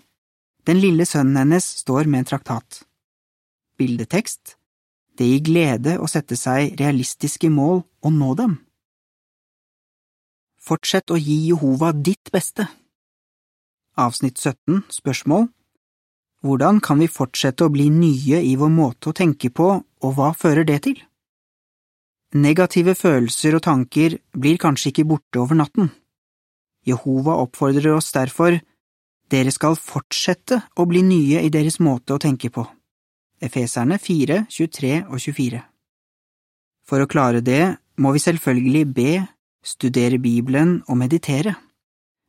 Den 0.68 0.82
lille 0.84 1.06
sønnen 1.08 1.40
hennes 1.40 1.66
står 1.84 2.10
med 2.12 2.26
en 2.26 2.32
traktat. 2.34 2.82
Bildetekst 3.80 4.58
Det 5.18 5.26
gir 5.26 5.44
glede 5.46 5.96
å 5.98 6.08
sette 6.12 6.36
seg 6.38 6.76
realistiske 6.80 7.50
mål 7.50 7.82
og 8.04 8.12
nå 8.14 8.34
dem. 8.38 8.58
Fortsett 10.60 11.10
å 11.10 11.18
gi 11.18 11.48
Jehova 11.48 11.94
ditt 11.96 12.32
beste. 12.34 12.68
Avsnitt 13.98 14.38
17 14.38 14.84
Spørsmål 14.92 15.48
Hvordan 16.46 16.82
kan 16.84 17.00
vi 17.02 17.08
fortsette 17.10 17.66
å 17.66 17.72
bli 17.74 17.88
nye 17.90 18.44
i 18.44 18.54
vår 18.60 18.70
måte 18.70 19.10
å 19.10 19.16
tenke 19.16 19.50
på, 19.50 19.70
og 19.82 20.12
hva 20.20 20.34
fører 20.38 20.68
det 20.68 20.82
til? 20.86 21.00
Negative 22.36 22.92
følelser 22.92 23.56
og 23.56 23.64
tanker 23.64 24.18
blir 24.36 24.58
kanskje 24.60 24.92
ikke 24.92 25.06
borte 25.08 25.40
over 25.40 25.56
natten. 25.56 25.92
Jehova 26.88 27.38
oppfordrer 27.44 27.94
oss 27.96 28.12
derfor, 28.12 28.58
dere 29.32 29.52
skal 29.52 29.78
fortsette 29.80 30.60
å 30.76 30.86
bli 30.88 31.04
nye 31.04 31.44
i 31.44 31.52
deres 31.52 31.80
måte 31.80 32.16
å 32.16 32.20
tenke 32.20 32.52
på. 32.52 32.66
Efeserne 33.40 34.00
4, 34.00 34.44
23 34.50 34.94
og 35.08 35.20
24 35.22 35.62
For 36.88 37.04
å 37.04 37.08
klare 37.08 37.42
det 37.42 37.78
må 38.02 38.12
vi 38.12 38.24
selvfølgelig 38.24 38.84
be, 38.92 39.12
studere 39.64 40.20
Bibelen 40.20 40.82
og 40.88 41.00
meditere. 41.00 41.56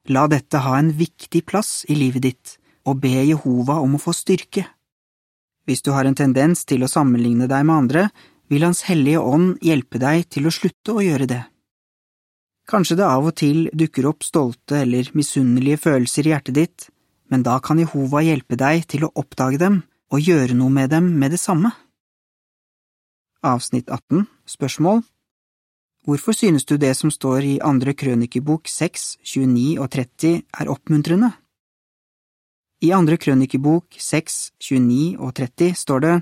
La 0.08 0.26
dette 0.30 0.62
ha 0.62 0.78
en 0.78 0.92
viktig 0.94 1.42
plass 1.46 1.84
i 1.88 1.98
livet 1.98 2.22
ditt, 2.22 2.56
og 2.86 3.02
be 3.02 3.24
Jehova 3.26 3.80
om 3.82 3.96
å 3.98 4.02
få 4.02 4.14
styrke. 4.14 4.64
Hvis 5.66 5.82
du 5.82 5.90
har 5.92 6.06
en 6.08 6.16
tendens 6.16 6.64
til 6.64 6.84
å 6.84 6.90
sammenligne 6.90 7.48
deg 7.50 7.66
med 7.66 7.76
andre, 7.76 8.08
vil 8.48 8.64
Hans 8.64 8.84
hellige 8.88 9.20
ånd 9.20 9.58
hjelpe 9.64 10.00
deg 10.02 10.28
til 10.32 10.48
å 10.48 10.52
slutte 10.54 10.96
å 10.96 11.04
gjøre 11.04 11.28
det. 11.30 11.42
Kanskje 12.68 12.98
det 13.00 13.08
av 13.08 13.24
og 13.30 13.36
til 13.40 13.68
dukker 13.72 14.08
opp 14.10 14.24
stolte 14.26 14.82
eller 14.82 15.08
misunnelige 15.16 15.80
følelser 15.86 16.28
i 16.28 16.34
hjertet 16.34 16.56
ditt, 16.56 16.88
men 17.32 17.44
da 17.44 17.58
kan 17.64 17.80
Jehova 17.80 18.20
hjelpe 18.24 18.58
deg 18.60 18.84
til 18.88 19.06
å 19.06 19.12
oppdage 19.16 19.60
dem 19.60 19.82
og 20.12 20.24
gjøre 20.24 20.56
noe 20.56 20.72
med 20.72 20.90
dem 20.92 21.12
med 21.20 21.32
det 21.32 21.40
samme. 21.40 21.72
Avsnitt 23.44 23.88
18 23.88 24.26
Spørsmål 24.48 25.04
Hvorfor 26.08 26.32
synes 26.32 26.64
du 26.64 26.76
det 26.80 26.94
som 26.96 27.10
står 27.12 27.44
i 27.44 27.58
andre 27.60 27.92
krønikebok 27.92 28.68
6, 28.68 29.18
29 29.24 29.76
og 29.78 29.90
30 29.92 30.40
er 30.60 30.70
oppmuntrende? 30.72 31.30
I 32.80 32.92
andre 32.96 33.18
krønikebok 33.20 33.98
6, 34.00 34.38
29 34.62 35.18
og 35.18 35.34
30 35.36 35.74
står 35.76 36.04
det 36.04 36.14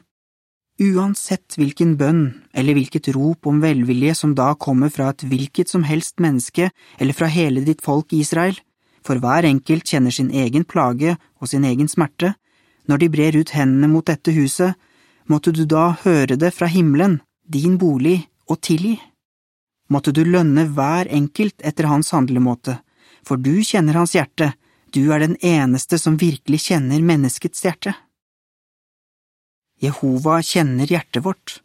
Uansett 0.77 1.57
hvilken 1.57 1.95
bønn 1.97 2.25
eller 2.53 2.77
hvilket 2.77 3.09
rop 3.17 3.49
om 3.49 3.63
velvilje 3.63 4.15
som 4.19 4.35
da 4.37 4.51
kommer 4.61 4.93
fra 4.93 5.09
et 5.13 5.25
hvilket 5.25 5.73
som 5.73 5.87
helst 5.89 6.21
menneske 6.21 6.69
eller 6.99 7.17
fra 7.17 7.31
hele 7.33 7.63
ditt 7.65 7.81
folk 7.85 8.13
Israel, 8.13 8.59
for 9.01 9.17
hver 9.23 9.49
enkelt 9.49 9.89
kjenner 9.89 10.13
sin 10.13 10.29
egen 10.31 10.67
plage 10.69 11.17
og 11.41 11.49
sin 11.49 11.65
egen 11.65 11.89
smerte, 11.89 12.35
når 12.87 13.03
de 13.03 13.09
brer 13.09 13.41
ut 13.41 13.55
hendene 13.57 13.89
mot 13.89 14.05
dette 14.07 14.35
huset, 14.37 14.77
måtte 15.27 15.55
du 15.55 15.65
da 15.65 15.95
høre 16.05 16.37
det 16.37 16.53
fra 16.55 16.69
himmelen, 16.69 17.21
din 17.49 17.79
bolig, 17.81 18.27
og 18.47 18.61
tilgi 18.63 18.99
måtte 19.89 20.13
du 20.13 20.25
lønne 20.27 20.67
hver 20.75 21.09
enkelt 21.15 21.63
etter 21.65 21.89
hans 21.91 22.13
handlemåte, 22.15 22.79
for 23.27 23.39
du 23.39 23.63
kjenner 23.63 23.99
hans 24.01 24.15
hjerte, 24.17 24.53
du 24.95 25.13
er 25.13 25.23
den 25.23 25.37
eneste 25.43 25.99
som 25.99 26.19
virkelig 26.19 26.67
kjenner 26.69 27.03
menneskets 27.03 27.65
hjerte. 27.65 27.95
Jehova 29.83 30.41
kjenner 30.43 30.89
hjertet 30.89 31.25
vårt. 31.25 31.61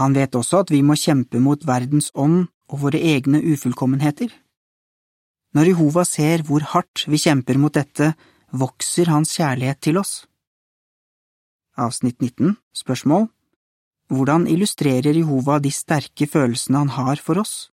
Han 0.00 0.14
vet 0.16 0.34
også 0.34 0.64
at 0.64 0.72
vi 0.74 0.82
må 0.82 0.96
kjempe 0.98 1.38
mot 1.38 1.62
verdens 1.66 2.10
ånd 2.14 2.48
og 2.70 2.80
våre 2.86 2.98
egne 2.98 3.38
ufullkommenheter. 3.42 4.32
Når 5.54 5.70
Jehova 5.70 6.02
ser 6.08 6.42
hvor 6.46 6.64
hardt 6.72 7.04
vi 7.06 7.20
kjemper 7.20 7.60
mot 7.62 7.74
dette, 7.74 8.14
vokser 8.50 9.10
hans 9.12 9.36
kjærlighet 9.38 9.80
til 9.86 10.00
oss. 10.02 10.24
Avsnitt 11.78 12.20
19 12.22 12.56
Spørsmål 12.74 13.28
hvordan 14.12 14.44
illustrerer 14.50 15.16
Jehova 15.16 15.56
de 15.62 15.70
sterke 15.72 16.26
følelsene 16.28 16.82
han 16.82 16.92
har 16.92 17.22
for 17.24 17.40
oss? 17.40 17.70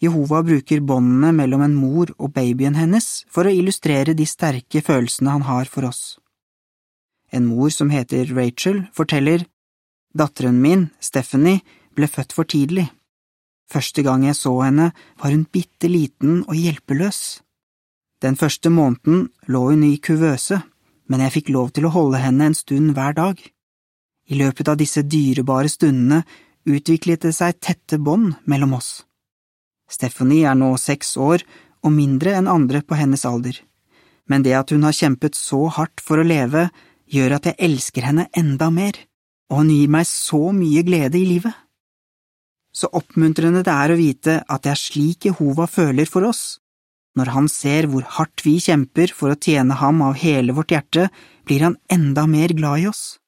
Jehova 0.00 0.42
bruker 0.44 0.80
båndene 0.84 1.32
mellom 1.36 1.64
en 1.64 1.76
mor 1.76 2.12
og 2.18 2.32
babyen 2.36 2.76
hennes 2.76 3.24
for 3.28 3.48
å 3.48 3.52
illustrere 3.52 4.14
de 4.16 4.26
sterke 4.28 4.82
følelsene 4.84 5.34
han 5.34 5.46
har 5.48 5.68
for 5.72 5.88
oss. 5.88 6.18
En 7.32 7.46
mor 7.46 7.70
som 7.70 7.90
heter 7.90 8.30
Rachel, 8.34 8.84
forteller 8.92 9.46
Datteren 10.14 10.58
min, 10.58 10.88
Stephanie, 10.98 11.62
ble 11.94 12.08
født 12.10 12.34
for 12.34 12.48
tidlig. 12.48 12.88
Første 13.70 14.02
gang 14.02 14.24
jeg 14.26 14.34
så 14.34 14.50
henne, 14.64 14.90
var 15.22 15.30
hun 15.30 15.46
bitte 15.46 15.86
liten 15.86 16.42
og 16.48 16.56
hjelpeløs. 16.58 17.40
Den 18.20 18.36
første 18.36 18.70
måneden 18.74 19.28
lå 19.46 19.62
hun 19.70 19.84
i 19.86 20.00
kuvøse, 20.02 20.58
men 21.06 21.22
jeg 21.22 21.34
fikk 21.36 21.52
lov 21.54 21.70
til 21.74 21.86
å 21.86 21.94
holde 21.94 22.18
henne 22.22 22.50
en 22.50 22.58
stund 22.58 22.92
hver 22.96 23.14
dag. 23.14 23.38
I 24.30 24.38
løpet 24.38 24.68
av 24.68 24.78
disse 24.78 25.02
dyrebare 25.06 25.70
stundene 25.70 26.24
utviklet 26.66 27.22
det 27.24 27.32
seg 27.34 27.62
tette 27.62 27.98
bånd 27.98 28.34
mellom 28.50 28.76
oss. 28.76 28.90
Stephanie 29.90 30.46
er 30.46 30.58
nå 30.58 30.74
seks 30.78 31.16
år 31.18 31.42
og 31.82 31.94
mindre 31.94 32.34
enn 32.38 32.50
andre 32.50 32.82
på 32.82 32.98
hennes 32.98 33.24
alder, 33.26 33.56
men 34.30 34.44
det 34.46 34.54
at 34.58 34.70
hun 34.74 34.84
har 34.86 34.94
kjempet 34.94 35.38
så 35.38 35.64
hardt 35.78 36.02
for 36.04 36.20
å 36.20 36.26
leve, 36.26 36.68
gjør 37.10 37.36
at 37.36 37.50
jeg 37.50 37.58
elsker 37.66 38.06
henne 38.06 38.28
enda 38.36 38.70
mer, 38.74 38.96
og 39.50 39.62
hun 39.62 39.72
gir 39.74 39.90
meg 39.90 40.06
så 40.08 40.50
mye 40.54 40.84
glede 40.86 41.18
i 41.18 41.26
livet. 41.26 41.54
Så 42.70 42.90
oppmuntrende 42.94 43.64
det 43.66 43.74
er 43.74 43.92
å 43.92 43.98
vite 43.98 44.36
at 44.46 44.64
det 44.64 44.72
er 44.72 44.78
slik 44.78 45.26
Jehova 45.26 45.66
føler 45.66 46.06
for 46.06 46.28
oss. 46.28 46.60
Når 47.18 47.32
han 47.34 47.48
ser 47.50 47.88
hvor 47.90 48.04
hardt 48.18 48.44
vi 48.46 48.60
kjemper 48.62 49.10
for 49.14 49.32
å 49.32 49.38
tjene 49.38 49.74
ham 49.80 49.98
av 50.06 50.20
hele 50.20 50.54
vårt 50.54 50.70
hjerte, 50.70 51.08
blir 51.42 51.66
han 51.66 51.76
enda 51.90 52.28
mer 52.30 52.54
glad 52.54 52.84
i 52.84 52.86
oss. 52.90 53.18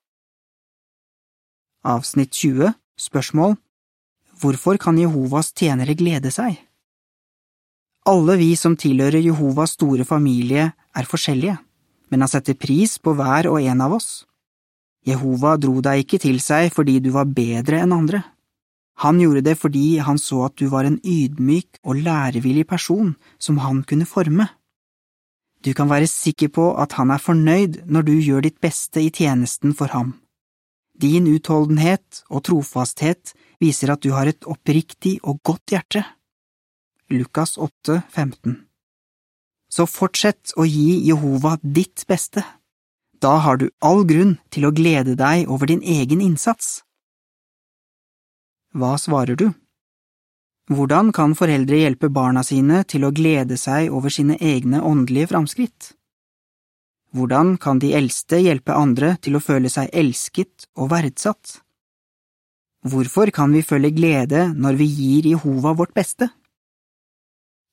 Avsnitt 1.82 2.30
20 2.38 2.76
Spørsmål 3.02 3.56
Hvorfor 4.38 4.78
kan 4.78 4.98
Jehovas 4.98 5.50
tjenere 5.58 5.96
glede 5.98 6.30
seg? 6.30 6.54
Alle 8.06 8.36
vi 8.38 8.52
som 8.58 8.76
tilhører 8.78 9.22
Jehovas 9.22 9.74
store 9.76 10.06
familie, 10.06 10.70
er 10.94 11.06
forskjellige, 11.08 11.56
men 12.12 12.20
han 12.20 12.29
setter 12.29 12.59
pris 12.61 12.98
på 13.01 13.14
hver 13.16 13.48
og 13.48 13.64
en 13.64 13.81
av 13.81 13.96
oss. 13.96 14.11
Jehova 15.09 15.57
dro 15.57 15.81
deg 15.83 16.05
ikke 16.05 16.20
til 16.22 16.38
seg 16.44 16.68
fordi 16.75 16.98
du 17.01 17.09
var 17.14 17.31
bedre 17.33 17.81
enn 17.83 17.94
andre. 17.96 18.20
Han 19.03 19.18
gjorde 19.18 19.42
det 19.48 19.57
fordi 19.59 19.96
han 20.05 20.20
så 20.20 20.44
at 20.46 20.59
du 20.61 20.68
var 20.70 20.85
en 20.85 21.01
ydmyk 21.01 21.81
og 21.83 22.03
lærevillig 22.05 22.66
person 22.68 23.14
som 23.40 23.62
han 23.64 23.81
kunne 23.88 24.07
forme. 24.07 24.46
Du 25.64 25.72
kan 25.79 25.88
være 25.88 26.11
sikker 26.11 26.53
på 26.53 26.66
at 26.83 26.98
han 26.98 27.11
er 27.14 27.22
fornøyd 27.22 27.81
når 27.88 28.07
du 28.07 28.12
gjør 28.18 28.44
ditt 28.44 28.61
beste 28.61 29.01
i 29.01 29.11
tjenesten 29.11 29.72
for 29.79 29.94
ham. 29.94 30.18
Din 30.92 31.27
utholdenhet 31.33 32.27
og 32.29 32.44
trofasthet 32.46 33.33
viser 33.62 33.94
at 33.94 34.05
du 34.05 34.12
har 34.12 34.29
et 34.29 34.44
oppriktig 34.44 35.16
og 35.22 35.40
godt 35.42 35.72
hjerte. 35.72 36.05
Lukas 37.09 37.57
8, 37.57 38.03
15 38.12 38.61
Så 39.72 39.87
fortsett 39.88 40.52
å 40.61 40.66
gi 40.68 40.98
Jehova 41.06 41.56
ditt 41.62 42.04
beste. 42.08 42.44
Da 43.22 43.38
har 43.44 43.56
du 43.56 43.70
all 43.80 44.02
grunn 44.04 44.35
til 44.52 44.66
å 44.68 44.72
glede 44.74 45.14
deg 45.16 45.48
over 45.48 45.70
din 45.70 45.80
egen 45.80 46.20
innsats. 46.20 46.82
Hva 48.76 48.98
svarer 49.00 49.38
du? 49.38 49.48
Hvordan 50.72 51.11
kan 51.16 51.35
foreldre 51.37 51.78
hjelpe 51.80 52.11
barna 52.12 52.42
sine 52.44 52.82
til 52.88 53.04
å 53.04 53.12
glede 53.16 53.56
seg 53.61 53.92
over 53.92 54.12
sine 54.12 54.37
egne 54.40 54.80
åndelige 54.85 55.30
framskritt? 55.32 55.92
Hvordan 57.12 57.56
kan 57.61 57.80
de 57.80 57.92
eldste 57.96 58.38
hjelpe 58.40 58.76
andre 58.76 59.14
til 59.24 59.37
å 59.37 59.42
føle 59.44 59.72
seg 59.72 59.90
elsket 59.92 60.68
og 60.80 60.92
verdsatt? 60.92 61.58
Hvorfor 62.88 63.30
kan 63.35 63.52
vi 63.52 63.62
føle 63.64 63.92
glede 63.94 64.46
når 64.52 64.78
vi 64.80 64.88
gir 64.88 65.28
Jehova 65.35 65.74
vårt 65.76 65.92
beste? 65.96 66.30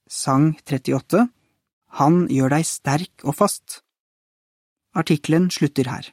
Sang 0.09 0.51
38 0.67 1.27
Han 1.97 2.27
gjør 2.29 2.53
deg 2.53 2.67
sterk 2.69 3.25
og 3.25 3.37
fast 3.39 3.81
Artikkelen 4.97 5.49
slutter 5.53 5.89
her. 5.89 6.05